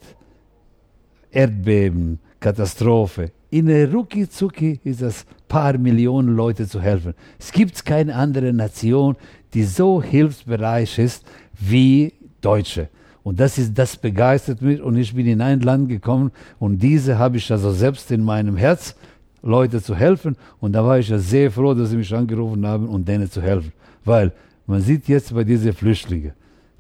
Erdbeben, 1.33 2.21
Katastrophe, 2.39 3.33
in 3.51 3.67
der 3.67 3.91
Rucki 3.93 4.29
Zucki 4.29 4.79
ist 4.85 5.03
es 5.03 5.27
paar 5.49 5.77
Millionen 5.79 6.37
Leute 6.37 6.69
zu 6.69 6.81
helfen. 6.81 7.15
Es 7.39 7.51
gibt 7.51 7.85
keine 7.85 8.15
andere 8.15 8.53
Nation, 8.53 9.17
die 9.55 9.65
so 9.65 10.03
hilfsbereit 10.03 10.99
ist 10.99 11.25
wie 11.59 12.13
Deutsche. 12.41 12.89
Und 13.23 13.41
das 13.41 13.59
ist, 13.59 13.77
das 13.77 13.97
begeistert 13.97 14.63
mich. 14.63 14.81
Und 14.81 14.97
ich 14.97 15.15
bin 15.15 15.27
in 15.27 15.41
ein 15.41 15.61
Land 15.61 15.89
gekommen 15.89 16.31
und 16.59 16.83
diese 16.83 17.19
habe 17.19 17.37
ich 17.37 17.51
also 17.51 17.71
selbst 17.73 18.11
in 18.11 18.23
meinem 18.25 18.57
Herz, 18.57 18.95
Leute 19.43 19.83
zu 19.83 19.95
helfen. 19.95 20.37
Und 20.61 20.73
da 20.73 20.85
war 20.85 20.99
ich 20.99 21.09
ja 21.09 21.19
sehr 21.19 21.51
froh, 21.51 21.75
dass 21.75 21.91
sie 21.91 21.97
mich 21.97 22.15
angerufen 22.15 22.67
haben, 22.67 22.89
um 22.89 23.05
denen 23.05 23.31
zu 23.31 23.43
helfen. 23.43 23.73
Weil 24.05 24.33
man 24.67 24.81
sieht 24.81 25.09
jetzt 25.09 25.35
bei 25.35 25.45
diesen 25.45 25.73
Flüchtlingen, 25.73 26.33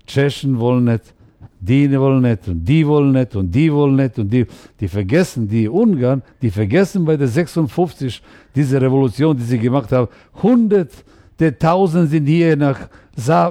Tschechen 0.07 0.59
wollen 0.59 0.85
nicht, 0.85 1.14
die 1.61 1.91
wollen 1.99 2.23
nicht 2.23 2.49
und 2.49 2.64
die 2.64 2.87
wollen 2.87 3.12
nicht 3.12 3.37
und 3.37 3.51
die 3.51 3.73
wollen 3.73 3.97
nicht 3.97 4.19
und 4.19 4.33
die, 4.33 4.47
die 4.81 4.88
vergessen, 4.88 5.49
die 5.49 5.69
Ungarn, 5.69 6.23
die 6.41 6.51
vergessen 6.51 7.05
bei 7.05 7.17
der 7.17 7.29
56, 7.29 8.23
diese 8.55 8.81
Revolution, 8.81 9.37
die 9.37 9.43
sie 9.43 9.59
gemacht 9.59 9.93
haben, 9.93 10.09
hundert 10.43 10.91
der 11.38 11.59
Tausend 11.59 12.11
sind 12.11 12.27
hier 12.27 12.57
nach, 12.57 12.88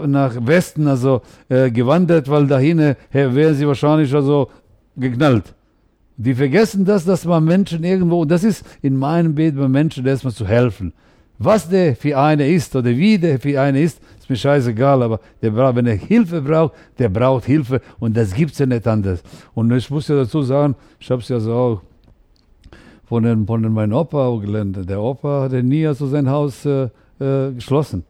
nach 0.08 0.36
Westen 0.45 0.88
also 0.88 1.21
äh, 1.50 1.71
gewandert, 1.71 2.30
weil 2.30 2.47
dahin 2.47 2.80
äh, 2.80 2.95
wären 3.12 3.56
sie 3.56 3.67
wahrscheinlich 3.67 4.13
also 4.13 4.50
geknallt. 4.95 5.54
Die 6.17 6.34
vergessen 6.34 6.84
das, 6.84 7.06
dass 7.06 7.26
man 7.26 7.45
Menschen 7.45 7.84
irgendwo, 7.84 8.21
und 8.21 8.32
das 8.32 8.43
ist 8.43 8.65
in 8.82 8.97
meinem 8.97 9.36
Bild 9.36 9.56
bei 9.56 9.67
Menschen 9.67 10.06
erstmal 10.06 10.34
zu 10.34 10.47
helfen. 10.47 10.93
Was 11.38 11.69
der 11.69 11.95
für 11.95 12.17
eine 12.17 12.50
ist 12.50 12.76
oder 12.76 12.89
wie 12.89 13.19
der 13.19 13.39
für 13.39 13.62
eine 13.62 13.82
ist, 13.82 14.02
ist 14.19 14.28
mir 14.28 14.36
scheißegal, 14.36 15.04
aber 15.04 15.19
der 15.41 15.52
braucht, 15.52 15.76
wenn 15.76 15.86
er 15.86 15.95
Hilfe 15.95 16.41
braucht, 16.41 16.73
der 16.97 17.10
braucht 17.10 17.45
Hilfe 17.45 17.82
und 18.00 18.17
das 18.17 18.34
gibt 18.34 18.54
es 18.54 18.58
ja 18.58 18.65
nicht 18.65 18.88
anders. 18.88 19.21
Und 19.54 19.71
ich 19.71 19.88
muss 19.91 20.08
ja 20.08 20.15
dazu 20.15 20.41
sagen, 20.41 20.76
ich 21.00 21.12
habe 21.12 21.21
es 21.21 21.30
ja 21.30 21.39
so 21.39 21.54
auch 21.54 21.82
von, 23.06 23.23
den, 23.23 23.45
von 23.45 23.62
den 23.62 23.71
meinem 23.71 23.93
Opa 23.93 24.36
gelernt. 24.41 24.89
Der 24.89 25.00
Opa 25.00 25.43
hatte 25.43 25.62
nie 25.62 25.86
also 25.86 26.08
sein 26.08 26.28
Haus 26.28 26.65
äh, 26.65 26.89
äh, 27.19 27.51
geschlossen. 27.51 28.03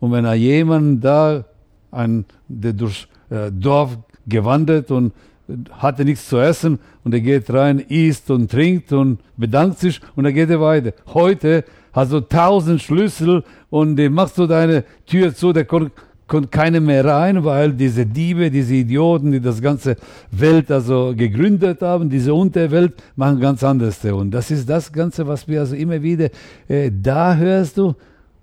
Und 0.00 0.12
wenn 0.12 0.24
er 0.24 0.34
jemand 0.34 1.04
da, 1.04 1.44
ein, 1.90 2.24
der 2.48 2.72
durch 2.72 3.08
äh, 3.30 3.50
Dorf 3.50 3.98
gewandert 4.26 4.90
und 4.90 5.12
hatte 5.72 6.04
nichts 6.04 6.28
zu 6.28 6.38
essen 6.38 6.78
und 7.04 7.14
er 7.14 7.20
geht 7.20 7.50
rein, 7.50 7.78
isst 7.78 8.30
und 8.30 8.50
trinkt 8.50 8.92
und 8.92 9.18
bedankt 9.36 9.78
sich 9.78 10.00
und 10.14 10.24
dann 10.24 10.34
geht 10.34 10.50
er 10.50 10.60
weiter. 10.60 10.92
Heute 11.06 11.64
hast 11.92 12.12
du 12.12 12.20
tausend 12.20 12.82
Schlüssel 12.82 13.42
und 13.70 13.96
dem 13.96 14.12
machst 14.14 14.36
du 14.38 14.46
deine 14.46 14.84
Tür 15.06 15.34
zu, 15.34 15.52
der 15.52 15.64
kommt, 15.64 15.92
kommt 16.26 16.52
keiner 16.52 16.80
mehr 16.80 17.04
rein, 17.04 17.42
weil 17.44 17.72
diese 17.72 18.04
Diebe, 18.04 18.50
diese 18.50 18.74
Idioten, 18.74 19.32
die 19.32 19.40
das 19.40 19.62
ganze 19.62 19.96
Welt 20.30 20.70
also 20.70 21.14
gegründet 21.16 21.80
haben, 21.80 22.10
diese 22.10 22.34
Unterwelt, 22.34 22.92
machen 23.16 23.40
ganz 23.40 23.64
anderes. 23.64 24.04
Und 24.04 24.30
das 24.30 24.50
ist 24.50 24.68
das 24.68 24.92
Ganze, 24.92 25.26
was 25.26 25.48
wir 25.48 25.60
also 25.60 25.74
immer 25.74 26.02
wieder, 26.02 26.28
äh, 26.68 26.90
da 26.92 27.34
hörst 27.34 27.78
du, 27.78 27.94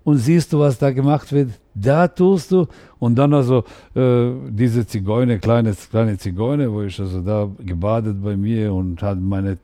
und 0.06 0.18
siehst 0.18 0.52
du, 0.52 0.60
was 0.60 0.78
da 0.78 0.92
gemacht 0.92 1.32
wird, 1.32 1.50
da 1.74 2.06
tust 2.06 2.52
du. 2.52 2.68
Und 3.00 3.16
dann 3.16 3.34
also 3.34 3.64
äh, 3.92 4.30
diese 4.50 4.86
Zigeuner, 4.86 5.38
kleine, 5.38 5.74
kleine 5.74 6.16
Zigeuner, 6.16 6.72
wo 6.72 6.82
ich 6.82 7.00
also 7.00 7.20
da 7.20 7.50
gebadet 7.58 8.22
bei 8.22 8.36
mir 8.36 8.72
und 8.72 9.02
hat 9.02 9.20
meine 9.20 9.58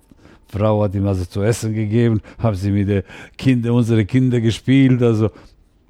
Frau 0.49 0.83
hat 0.83 0.97
ihm 0.97 1.07
also 1.07 1.25
zu 1.25 1.43
essen 1.43 1.73
gegeben, 1.73 2.21
haben 2.39 2.57
sie 2.57 2.73
mit 2.73 2.89
den 2.89 3.05
Kinder, 3.39 3.73
unsere 3.73 4.05
Kinder 4.05 4.41
gespielt, 4.41 5.01
also 5.01 5.31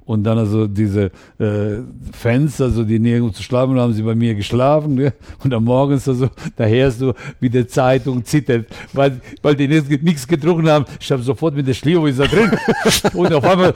und 0.05 0.23
dann 0.23 0.37
also 0.37 0.67
diese 0.67 1.11
äh, 1.39 1.79
Fans, 2.11 2.59
also 2.59 2.83
die 2.83 2.99
nirgendwo 2.99 3.31
zu 3.31 3.43
schlafen, 3.43 3.79
haben 3.79 3.93
sie 3.93 4.01
bei 4.01 4.15
mir 4.15 4.35
geschlafen. 4.35 4.95
Ne? 4.95 5.13
Und 5.43 5.51
dann 5.51 5.63
morgens 5.63 6.07
also, 6.07 6.29
da 6.55 6.65
hörst 6.65 7.01
du, 7.01 7.13
wie 7.39 7.49
die 7.49 7.65
Zeitung 7.65 8.23
zittert, 8.23 8.67
weil, 8.91 9.21
weil 9.41 9.55
die 9.55 9.67
nichts 9.67 10.27
getrunken 10.27 10.69
haben. 10.69 10.85
Ich 10.99 11.11
habe 11.11 11.23
sofort 11.23 11.55
mit 11.55 11.67
der 11.67 11.73
Schliero 11.73 12.05
ist 12.05 12.19
da 12.19 12.25
drin 12.25 12.51
und 13.13 13.33
auf 13.33 13.43
einmal 13.43 13.73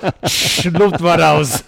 Luft 0.73 1.01
war 1.01 1.19
raus. 1.19 1.63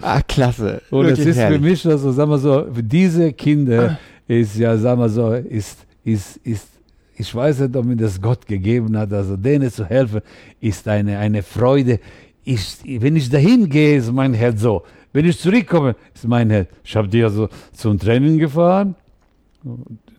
Ah, 0.00 0.20
klasse. 0.22 0.82
Und 0.90 1.06
es 1.06 1.18
ist 1.20 1.36
herrlich. 1.36 1.58
für 1.58 1.64
mich, 1.64 1.86
also 1.86 2.10
sagen 2.12 2.30
wir 2.30 2.38
so, 2.38 2.66
für 2.72 2.82
diese 2.82 3.32
Kinder 3.32 3.98
ist 4.26 4.56
ja, 4.56 4.76
sagen 4.76 5.00
wir 5.00 5.08
so, 5.08 5.32
ist, 5.32 5.78
ist, 6.02 6.38
ist 6.38 6.68
ich 7.16 7.34
weiß 7.34 7.60
nicht, 7.60 7.76
ob 7.76 7.84
mir 7.84 7.96
das 7.96 8.20
Gott 8.20 8.46
gegeben 8.46 8.96
hat, 8.98 9.12
also 9.12 9.36
denen 9.36 9.70
zu 9.70 9.84
helfen, 9.84 10.20
ist 10.60 10.88
eine, 10.88 11.18
eine 11.18 11.42
Freude, 11.42 12.00
ich, 12.44 12.78
wenn 12.84 13.16
ich 13.16 13.28
dahin 13.30 13.68
gehe, 13.68 13.96
ist 13.96 14.12
mein 14.12 14.34
Herz 14.34 14.60
so. 14.60 14.82
Wenn 15.12 15.24
ich 15.24 15.38
zurückkomme, 15.38 15.96
ist 16.14 16.26
mein 16.26 16.50
Herz. 16.50 16.68
Ich 16.84 16.94
habe 16.96 17.08
die 17.08 17.22
also 17.22 17.48
zum 17.72 17.98
Training 17.98 18.38
gefahren. 18.38 18.94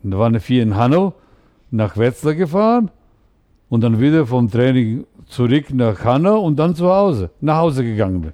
Da 0.02 0.18
waren 0.18 0.38
vier 0.40 0.62
in 0.62 0.76
Hanau, 0.76 1.14
nach 1.70 1.96
Wetzlar 1.96 2.34
gefahren 2.34 2.90
und 3.68 3.82
dann 3.82 4.00
wieder 4.00 4.26
vom 4.26 4.50
Training 4.50 5.04
zurück 5.26 5.72
nach 5.72 6.04
Hanau 6.04 6.40
und 6.40 6.56
dann 6.58 6.74
zu 6.74 6.88
Hause, 6.88 7.30
nach 7.40 7.58
Hause 7.58 7.84
gegangen 7.84 8.20
bin. 8.22 8.32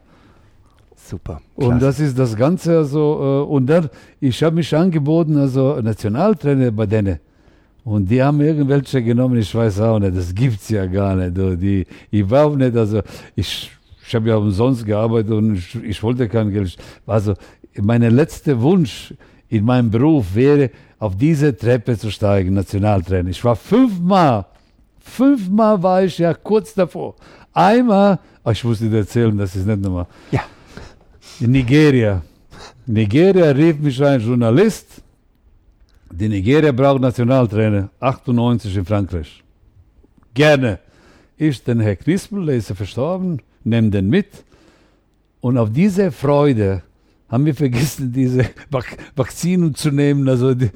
Super. 0.94 1.40
Klasse. 1.56 1.72
Und 1.72 1.82
das 1.82 2.00
ist 2.00 2.18
das 2.18 2.36
Ganze, 2.36 2.78
also, 2.78 3.44
äh, 3.48 3.52
und 3.52 3.66
dann, 3.66 3.88
ich 4.20 4.42
habe 4.42 4.56
mich 4.56 4.74
angeboten, 4.74 5.36
also 5.36 5.80
Nationaltrainer 5.80 6.70
bei 6.70 6.86
denen. 6.86 7.18
Und 7.84 8.08
die 8.08 8.22
haben 8.22 8.40
irgendwelche 8.40 9.02
genommen, 9.02 9.36
ich 9.38 9.52
weiß 9.52 9.80
auch 9.80 9.98
nicht, 9.98 10.16
das 10.16 10.32
gibt's 10.34 10.68
ja 10.68 10.86
gar 10.86 11.16
nicht. 11.16 11.36
Die, 11.60 11.84
überhaupt 12.12 12.56
nicht, 12.56 12.76
also 12.76 13.00
ich 13.34 13.70
ich 14.06 14.14
habe 14.14 14.28
ja 14.28 14.36
umsonst 14.36 14.84
gearbeitet 14.84 15.30
und 15.32 15.56
ich, 15.56 15.74
ich 15.76 16.02
wollte 16.02 16.28
kein 16.28 16.50
Geld. 16.50 16.76
Also 17.06 17.34
mein 17.80 18.02
letzter 18.02 18.60
Wunsch 18.60 19.14
in 19.48 19.64
meinem 19.64 19.90
Beruf 19.90 20.34
wäre, 20.34 20.70
auf 20.98 21.16
diese 21.16 21.56
Treppe 21.56 21.98
zu 21.98 22.10
steigen, 22.10 22.54
Nationaltrainer. 22.54 23.30
Ich 23.30 23.44
war 23.44 23.56
fünfmal, 23.56 24.46
fünfmal 25.00 25.82
war 25.82 26.04
ich 26.04 26.18
ja 26.18 26.32
kurz 26.32 26.74
davor. 26.74 27.16
Einmal, 27.52 28.18
oh, 28.44 28.50
ich 28.50 28.64
muss 28.64 28.78
dir 28.78 28.94
erzählen, 28.94 29.36
das 29.36 29.54
ist 29.54 29.66
nicht 29.66 29.80
nochmal. 29.80 30.06
Ja. 30.30 30.42
In 31.40 31.50
Nigeria. 31.50 32.22
Nigeria 32.86 33.50
rief 33.50 33.78
mich 33.78 34.02
ein 34.02 34.20
Journalist. 34.20 35.02
Die 36.10 36.28
Nigeria 36.28 36.72
braucht 36.72 37.00
Nationaltrainer. 37.00 37.90
98 38.00 38.76
in 38.76 38.84
Frankreich. 38.84 39.42
Gerne. 40.34 40.78
Ich, 41.36 41.62
den 41.62 41.80
Herr 41.80 41.96
Knispel, 41.96 42.46
der 42.46 42.56
ist 42.56 42.68
ja 42.68 42.74
verstorben, 42.74 43.40
nehme 43.64 43.90
den 43.90 44.08
mit. 44.08 44.44
Und 45.40 45.58
auf 45.58 45.70
diese 45.72 46.12
Freude 46.12 46.82
haben 47.28 47.46
wir 47.46 47.54
vergessen, 47.54 48.12
diese 48.14 48.44
Vak 48.70 48.96
Vakzinen 49.16 49.74
zu 49.74 49.90
nehmen. 49.90 50.28
Also 50.28 50.54
die, 50.54 50.70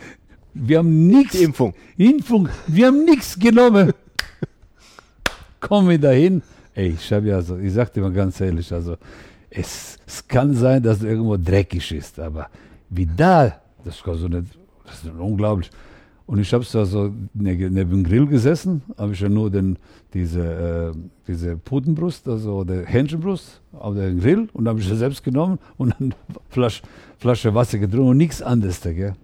wir 0.54 0.78
haben 0.78 1.06
nichts. 1.06 1.34
Impfung. 1.34 1.74
Impfung. 1.96 2.48
Wir 2.66 2.86
haben 2.86 3.04
nichts 3.04 3.38
genommen. 3.38 3.92
Kommen 5.60 5.88
wir 5.88 5.98
dahin. 5.98 6.42
Ey, 6.74 6.88
ich 6.88 7.12
habe 7.12 7.28
ja 7.28 7.40
so, 7.40 7.58
ich 7.58 7.72
sag 7.72 7.92
dir 7.92 8.02
mal 8.02 8.12
ganz 8.12 8.40
ehrlich, 8.40 8.70
also 8.72 8.96
es, 9.48 9.98
es 10.06 10.26
kann 10.28 10.54
sein, 10.54 10.82
dass 10.82 10.98
es 10.98 11.04
irgendwo 11.04 11.36
dreckig 11.36 11.90
ist, 11.92 12.20
aber 12.20 12.50
wie 12.90 13.06
da, 13.06 13.60
das 13.82 14.02
kann 14.02 14.18
so 14.18 14.28
nicht, 14.28 14.58
das 14.84 15.02
ist 15.02 15.10
unglaublich. 15.18 15.70
Und 16.26 16.40
ich 16.40 16.52
habe 16.52 16.64
da 16.72 16.84
so 16.84 17.12
neben 17.34 17.74
dem 17.74 18.02
Grill 18.02 18.26
gesessen, 18.26 18.82
habe 18.98 19.12
ich 19.12 19.20
ja 19.20 19.28
nur 19.28 19.48
den, 19.48 19.78
diese, 20.12 20.92
äh, 20.94 20.98
diese 21.28 21.56
Putenbrust, 21.56 22.28
also 22.28 22.64
der 22.64 22.84
Hähnchenbrust 22.84 23.60
auf 23.72 23.94
den 23.94 24.18
Grill 24.18 24.48
und 24.52 24.66
habe 24.66 24.80
ich 24.80 24.88
ja 24.88 24.96
selbst 24.96 25.22
genommen 25.22 25.58
und 25.76 25.94
dann 25.98 26.14
Flasche, 26.48 26.82
Flasche 27.18 27.54
Wasser 27.54 27.78
getrunken 27.78 28.08
und 28.08 28.16
nichts 28.16 28.42
anderes 28.42 28.80
gell. 28.80 29.14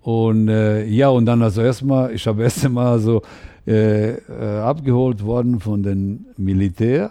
Und 0.00 0.48
äh, 0.48 0.86
ja, 0.86 1.08
und 1.10 1.26
dann 1.26 1.42
also 1.42 1.60
erstmal, 1.60 2.12
ich 2.14 2.26
habe 2.26 2.42
erst 2.44 2.64
einmal 2.64 2.98
so 2.98 3.20
äh, 3.66 4.12
äh, 4.14 4.60
abgeholt 4.60 5.22
worden 5.22 5.60
von 5.60 5.82
den 5.82 6.26
Militär. 6.38 7.10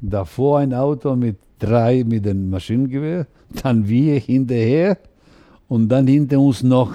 Davor 0.00 0.58
ein 0.58 0.74
Auto 0.74 1.14
mit 1.14 1.36
drei 1.60 2.02
mit 2.04 2.24
dem 2.24 2.50
Maschinengewehr, 2.50 3.26
dann 3.62 3.88
wir 3.88 4.18
hinterher 4.18 4.98
und 5.68 5.88
dann 5.88 6.06
hinter 6.08 6.40
uns 6.40 6.62
noch 6.62 6.94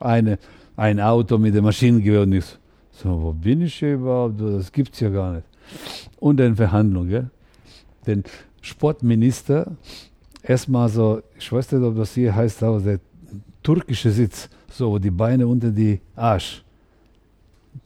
eine, 0.00 0.38
ein 0.76 1.00
Auto 1.00 1.38
mit 1.38 1.54
dem 1.54 1.64
Maschinengewehr. 1.64 2.22
Und 2.22 2.32
ich 2.32 2.44
so, 2.92 3.08
wo 3.22 3.32
bin 3.32 3.62
ich 3.62 3.74
hier 3.74 3.94
überhaupt? 3.94 4.40
Das 4.40 4.72
gibt 4.72 4.94
es 4.94 5.00
ja 5.00 5.08
gar 5.08 5.32
nicht. 5.34 5.44
Und 6.18 6.38
dann 6.38 6.56
Verhandlungen? 6.56 7.30
Den 8.06 8.24
Sportminister, 8.60 9.72
erstmal 10.42 10.88
so, 10.88 11.20
ich 11.38 11.50
weiß 11.52 11.72
nicht, 11.72 11.82
ob 11.82 11.96
das 11.96 12.14
hier 12.14 12.34
heißt, 12.34 12.62
aber 12.62 12.80
der 12.80 13.00
türkische 13.62 14.10
Sitz, 14.10 14.48
so 14.70 14.98
die 14.98 15.10
Beine 15.10 15.46
unter 15.46 15.70
die 15.70 16.00
Arsch. 16.16 16.64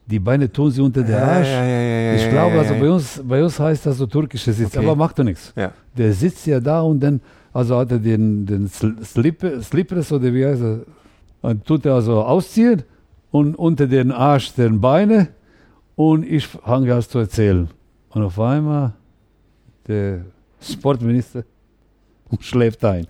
Die 0.06 0.18
Beine 0.18 0.50
tun 0.50 0.70
sie 0.70 0.80
unter 0.80 1.02
der 1.02 1.24
Arsch. 1.26 1.48
Ja, 1.48 1.64
ja, 1.64 2.14
ich 2.14 2.28
glaube, 2.28 2.58
also 2.58 2.74
bei 2.74 2.90
uns, 2.90 3.22
bei 3.26 3.42
uns 3.42 3.58
heißt 3.58 3.86
das 3.86 3.96
so 3.98 4.06
türkische 4.06 4.52
Sitz, 4.52 4.76
Okay. 4.76 4.84
aber 4.86 4.94
macht 4.96 5.18
doch 5.18 5.24
nichts. 5.24 5.52
Der 5.96 6.12
sitzt 6.12 6.46
ja 6.46 6.60
da 6.60 6.80
und 6.82 7.00
dann, 7.00 7.20
also 7.52 7.76
hat 7.78 7.90
er 7.92 7.98
den, 7.98 8.46
den 8.46 8.68
Sl- 8.68 9.02
Slip, 9.04 9.42
Slippers 9.62 10.12
oder 10.12 10.32
wie 10.32 10.44
heißt 10.46 10.62
er, 10.62 10.80
und 11.42 11.66
tut 11.66 11.84
er 11.84 11.94
also 11.94 12.22
ausziehen 12.22 12.84
und 13.30 13.56
unter 13.56 13.86
den 13.86 14.12
Arsch 14.12 14.54
den 14.54 14.80
Beine 14.80 15.28
und 15.96 16.24
ich 16.24 16.46
fange 16.46 16.94
an 16.94 17.02
zu 17.02 17.18
erzählen. 17.18 17.68
Und 18.10 18.22
auf 18.22 18.38
einmal 18.38 18.94
der 19.86 20.24
Sportminister 20.60 21.44
schläft 22.40 22.84
ein. 22.84 23.06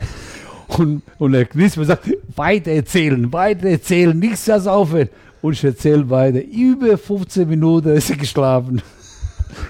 Und, 0.79 1.03
und 1.18 1.33
der 1.33 1.45
Knisper 1.45 1.85
sagt, 1.85 2.11
weiter 2.35 2.71
erzählen, 2.71 3.31
weiter 3.33 3.68
erzählen, 3.68 4.18
nichts 4.18 4.47
das 4.47 4.66
aufhören. 4.66 5.11
Und 5.42 5.53
ich 5.53 5.64
erzähle 5.64 6.09
weiter. 6.09 6.42
Über 6.42 6.97
15 6.97 7.49
Minuten 7.49 7.90
ist 7.90 8.11
er 8.11 8.16
geschlafen. 8.16 8.81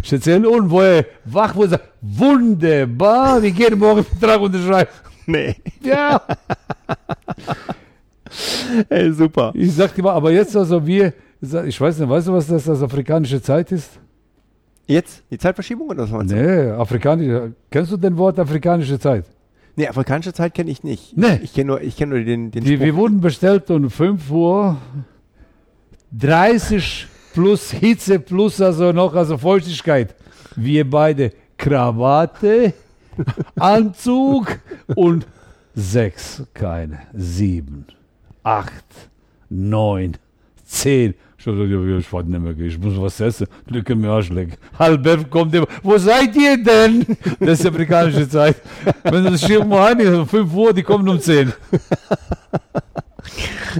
Ich 0.02 0.12
erzähle 0.12 0.48
und 0.48 0.70
wo 0.70 0.80
er 0.80 1.04
wach 1.24 1.56
wurde, 1.56 1.70
sagt, 1.70 1.88
wunderbar, 2.00 3.42
wir 3.42 3.50
gehen 3.50 3.78
morgen 3.78 4.04
Vertrag 4.04 4.40
unterschreiben. 4.40 4.90
Nee. 5.26 5.56
Ja, 5.80 6.20
Ey, 8.88 9.12
super. 9.12 9.52
ich 9.54 9.72
sagte 9.74 10.00
immer, 10.00 10.12
aber 10.12 10.30
jetzt 10.32 10.56
also 10.56 10.86
wir, 10.86 11.12
ich 11.40 11.80
weiß 11.80 11.98
nicht, 11.98 12.08
weißt 12.08 12.28
du, 12.28 12.32
was 12.32 12.46
das 12.46 12.68
als 12.68 12.82
afrikanische 12.82 13.40
Zeit 13.42 13.72
ist? 13.72 13.90
Jetzt? 14.86 15.22
Die 15.30 15.38
Zeitverschiebung 15.38 15.88
oder 15.88 16.02
was 16.04 16.10
meinst 16.10 16.32
du? 16.32 16.36
Nee, 16.36 16.70
afrikanische, 16.70 17.52
kennst 17.70 17.92
du 17.92 17.96
den 17.96 18.16
Wort 18.16 18.38
afrikanische 18.38 18.98
Zeit? 18.98 19.24
Nee, 19.76 19.88
afrikanische 19.88 20.32
Zeit 20.32 20.54
kenne 20.54 20.70
ich 20.70 20.82
nicht. 20.84 21.16
Nee. 21.16 21.40
Ich 21.42 21.54
kenne 21.54 21.68
nur, 21.68 21.80
ich 21.80 21.96
kenn 21.96 22.10
nur 22.10 22.20
den, 22.20 22.50
den 22.50 22.64
Die, 22.64 22.74
Spruch. 22.74 22.84
wir 22.84 22.96
wurden 22.96 23.20
bestellt 23.20 23.70
um 23.70 23.88
5 23.90 24.30
Uhr 24.30 24.76
30 26.12 27.06
plus 27.32 27.70
Hitze 27.70 28.18
plus 28.18 28.60
also 28.60 28.92
noch 28.92 29.14
also 29.14 29.38
Feuchtigkeit. 29.38 30.14
Wir 30.56 30.88
beide 30.88 31.32
Krawatte, 31.56 32.74
Anzug 33.56 34.58
und 34.94 35.26
sechs, 35.74 36.42
keine, 36.52 36.98
sieben, 37.14 37.86
acht, 38.42 38.84
neun, 39.48 40.16
zehn. 40.64 41.14
Ich 41.38 41.46
hab 41.46 41.54
gesagt, 41.54 41.70
ja, 41.70 41.98
ich 41.98 42.12
warte 42.12 42.30
nicht 42.30 42.40
mehr, 42.40 42.66
ich 42.66 42.78
muss 42.78 43.00
was 43.00 43.18
essen. 43.20 43.48
Lücke 43.66 43.96
mir 43.96 44.10
Arschleck. 44.10 44.56
Halb 44.78 45.04
elf 45.04 45.28
kommt 45.28 45.52
immer, 45.54 45.66
wo 45.82 45.98
seid 45.98 46.36
ihr 46.36 46.62
denn? 46.62 47.04
Das 47.40 47.58
ist 47.58 47.66
amerikanische 47.66 48.28
Zeit. 48.28 48.56
Wenn 49.02 49.24
das 49.24 49.40
Schirm 49.44 49.68
mal 49.68 49.92
ein 49.92 49.98
ist, 49.98 50.14
um 50.14 50.28
5 50.28 50.54
Uhr, 50.54 50.72
die 50.72 50.84
kommen 50.84 51.08
um 51.08 51.18
10. 51.20 51.52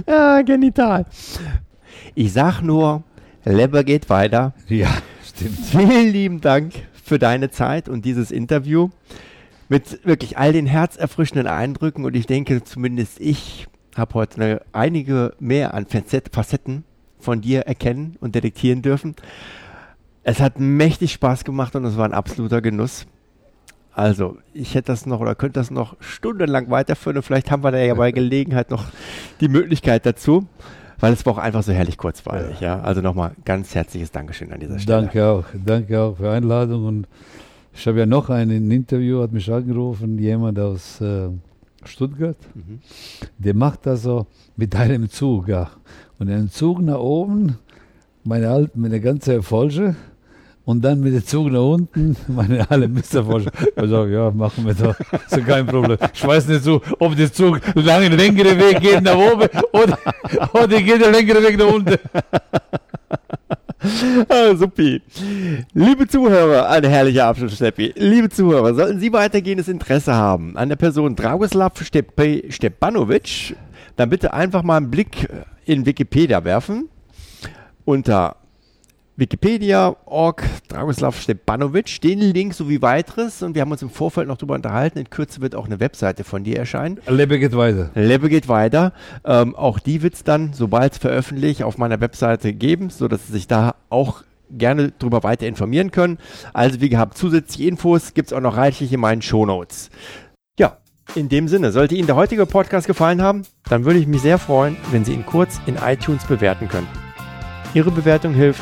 Ja, 0.07 0.41
genital. 0.41 1.05
Ich 2.15 2.33
sag 2.33 2.61
nur, 2.61 3.03
Leber 3.45 3.83
geht 3.83 4.09
weiter. 4.09 4.53
Ja, 4.67 4.89
stimmt. 5.23 5.59
Vielen 5.59 6.11
lieben 6.11 6.41
Dank 6.41 6.73
für 7.03 7.19
deine 7.19 7.49
Zeit 7.51 7.89
und 7.89 8.05
dieses 8.05 8.31
Interview 8.31 8.89
mit 9.69 10.05
wirklich 10.05 10.37
all 10.37 10.53
den 10.53 10.65
herzerfrischenden 10.65 11.47
Eindrücken 11.47 12.05
und 12.05 12.15
ich 12.15 12.25
denke, 12.25 12.63
zumindest 12.63 13.19
ich 13.19 13.67
habe 13.97 14.13
heute 14.15 14.61
einige 14.71 15.33
mehr 15.39 15.73
an 15.73 15.85
Facet- 15.85 16.33
Facetten 16.33 16.83
von 17.19 17.41
dir 17.41 17.61
erkennen 17.61 18.17
und 18.19 18.35
detektieren 18.35 18.81
dürfen. 18.81 19.15
Es 20.23 20.39
hat 20.39 20.59
mächtig 20.59 21.13
Spaß 21.13 21.43
gemacht 21.43 21.75
und 21.75 21.85
es 21.85 21.97
war 21.97 22.05
ein 22.05 22.13
absoluter 22.13 22.61
Genuss. 22.61 23.05
Also, 23.95 24.37
ich 24.53 24.73
hätte 24.73 24.87
das 24.87 25.05
noch 25.05 25.19
oder 25.19 25.35
könnte 25.35 25.59
das 25.59 25.69
noch 25.69 25.95
stundenlang 25.99 26.69
weiterführen 26.71 27.17
und 27.17 27.23
vielleicht 27.23 27.51
haben 27.51 27.63
wir 27.63 27.71
da 27.71 27.77
ja 27.77 27.93
bei 27.93 28.11
Gelegenheit 28.11 28.71
noch 28.71 28.85
die 29.39 29.47
Möglichkeit 29.49 30.05
dazu, 30.05 30.47
weil 30.99 31.13
es 31.13 31.25
war 31.25 31.33
auch 31.33 31.37
einfach 31.37 31.61
so 31.61 31.73
herrlich 31.73 31.97
kurzweilig. 31.97 32.59
Ja. 32.59 32.79
Also 32.81 33.01
nochmal 33.01 33.33
ganz 33.45 33.75
herzliches 33.75 34.11
Dankeschön 34.11 34.51
an 34.51 34.59
dieser 34.59 34.79
Stelle. 34.79 35.01
Danke 35.03 35.25
auch. 35.27 35.45
Danke 35.53 36.01
auch 36.01 36.17
für 36.17 36.23
die 36.23 36.29
Einladung. 36.29 36.85
Und 36.85 37.07
ich 37.73 37.85
habe 37.85 37.99
ja 37.99 38.05
noch 38.07 38.29
ein 38.29 38.49
Interview, 38.49 39.21
hat 39.21 39.31
mich 39.31 39.51
angerufen, 39.51 40.17
jemand 40.17 40.57
aus 40.57 40.99
äh, 41.01 41.29
Stuttgart. 41.87 42.37
Mhm. 42.53 42.79
Der 43.37 43.53
macht 43.53 43.85
das 43.85 44.03
so 44.03 44.27
mit 44.55 44.75
einem 44.75 45.09
Zug. 45.09 45.47
Ja. 45.47 45.71
Und 46.19 46.29
einen 46.29 46.49
Zug 46.49 46.81
nach 46.81 46.99
oben, 46.99 47.57
meine, 48.23 48.49
Alt, 48.49 48.75
meine 48.75 48.99
ganze 48.99 49.33
Erfolge. 49.33 49.95
Und 50.65 50.81
dann 50.85 51.01
mit 51.01 51.13
dem 51.13 51.25
Zug 51.25 51.51
nach 51.51 51.59
unten, 51.61 52.15
meine 52.27 52.69
alle 52.71 52.87
Misserfolge. 52.87 53.51
Ich 53.75 53.89
sage, 53.89 54.13
ja, 54.13 54.31
machen 54.31 54.65
wir 54.65 54.73
doch. 54.73 54.97
Ist 54.99 55.31
ja 55.31 55.39
kein 55.41 55.65
Problem. 55.65 55.97
Ich 56.13 56.25
weiß 56.25 56.47
nicht 56.47 56.63
so, 56.63 56.81
ob 56.99 57.15
der 57.17 57.31
Zug 57.31 57.59
einen 57.75 58.17
längeren 58.17 58.57
Weg 58.57 58.79
geht 58.79 59.01
nach 59.01 59.17
oben 59.17 59.49
oder, 59.73 59.97
oder 60.53 60.81
geht 60.81 61.01
der 61.01 61.11
längere 61.11 61.43
Weg 61.43 61.57
nach 61.57 61.73
unten. 61.73 61.97
Ah, 64.29 64.55
supi. 64.55 65.01
Liebe 65.73 66.07
Zuhörer, 66.07 66.69
ein 66.69 66.83
herrlicher 66.83 67.25
Abschluss, 67.25 67.55
Steppi. 67.55 67.93
Liebe 67.97 68.29
Zuhörer, 68.29 68.73
sollten 68.73 68.99
Sie 68.99 69.11
weitergehendes 69.11 69.67
Interesse 69.67 70.13
haben 70.13 70.55
an 70.55 70.69
der 70.69 70.75
Person 70.77 71.15
Dragoslav 71.15 71.73
Stepanovic, 71.83 73.55
dann 73.95 74.09
bitte 74.09 74.33
einfach 74.33 74.63
mal 74.63 74.77
einen 74.77 74.91
Blick 74.91 75.27
in 75.65 75.85
Wikipedia 75.85 76.43
werfen. 76.43 76.89
Unter 77.85 78.37
Wikipedia.org 79.15 80.43
Dragoslav 80.69 81.15
Stepanovic, 81.21 82.01
den 82.01 82.19
Link 82.19 82.55
sowie 82.55 82.81
weiteres. 82.81 83.43
Und 83.43 83.53
wir 83.53 83.61
haben 83.61 83.71
uns 83.71 83.83
im 83.83 83.91
Vorfeld 83.91 84.27
noch 84.27 84.37
darüber 84.37 84.55
unterhalten. 84.55 84.97
In 84.97 85.09
Kürze 85.09 85.39
wird 85.41 85.53
auch 85.53 85.67
eine 85.67 85.79
Webseite 85.79 86.23
von 86.23 86.43
dir 86.43 86.57
erscheinen. 86.57 86.99
Lebe 87.07 87.37
geht 87.37 87.55
weiter. 87.55 87.91
Lebe 87.93 88.27
geht 88.27 88.47
weiter. 88.47 88.93
Ähm, 89.23 89.55
auch 89.55 89.77
die 89.77 90.01
wird 90.01 90.15
es 90.15 90.23
dann, 90.23 90.53
sobald 90.53 90.93
es 90.93 90.97
veröffentlicht, 90.97 91.61
auf 91.61 91.77
meiner 91.77 92.01
Webseite 92.01 92.53
geben, 92.53 92.89
sodass 92.89 93.27
Sie 93.27 93.33
sich 93.33 93.47
da 93.47 93.75
auch 93.89 94.23
gerne 94.49 94.91
darüber 94.97 95.21
weiter 95.21 95.47
informieren 95.47 95.91
können. 95.91 96.17
Also 96.53 96.81
wie 96.81 96.89
gehabt, 96.89 97.15
zusätzliche 97.15 97.69
Infos 97.69 98.15
gibt 98.15 98.29
es 98.29 98.33
auch 98.33 98.41
noch 98.41 98.57
reichlich 98.57 98.91
in 98.91 98.99
meinen 98.99 99.21
Shownotes. 99.21 99.91
Ja, 100.57 100.77
in 101.13 101.29
dem 101.29 101.47
Sinne, 101.47 101.71
sollte 101.71 101.93
Ihnen 101.93 102.07
der 102.07 102.15
heutige 102.15 102.47
Podcast 102.47 102.87
gefallen 102.87 103.21
haben, 103.21 103.43
dann 103.69 103.85
würde 103.85 103.99
ich 103.99 104.07
mich 104.07 104.21
sehr 104.21 104.39
freuen, 104.39 104.75
wenn 104.91 105.05
Sie 105.05 105.13
ihn 105.13 105.25
kurz 105.25 105.59
in 105.67 105.75
iTunes 105.75 106.23
bewerten 106.25 106.67
könnten. 106.67 106.97
Ihre 107.75 107.91
Bewertung 107.91 108.33
hilft, 108.33 108.61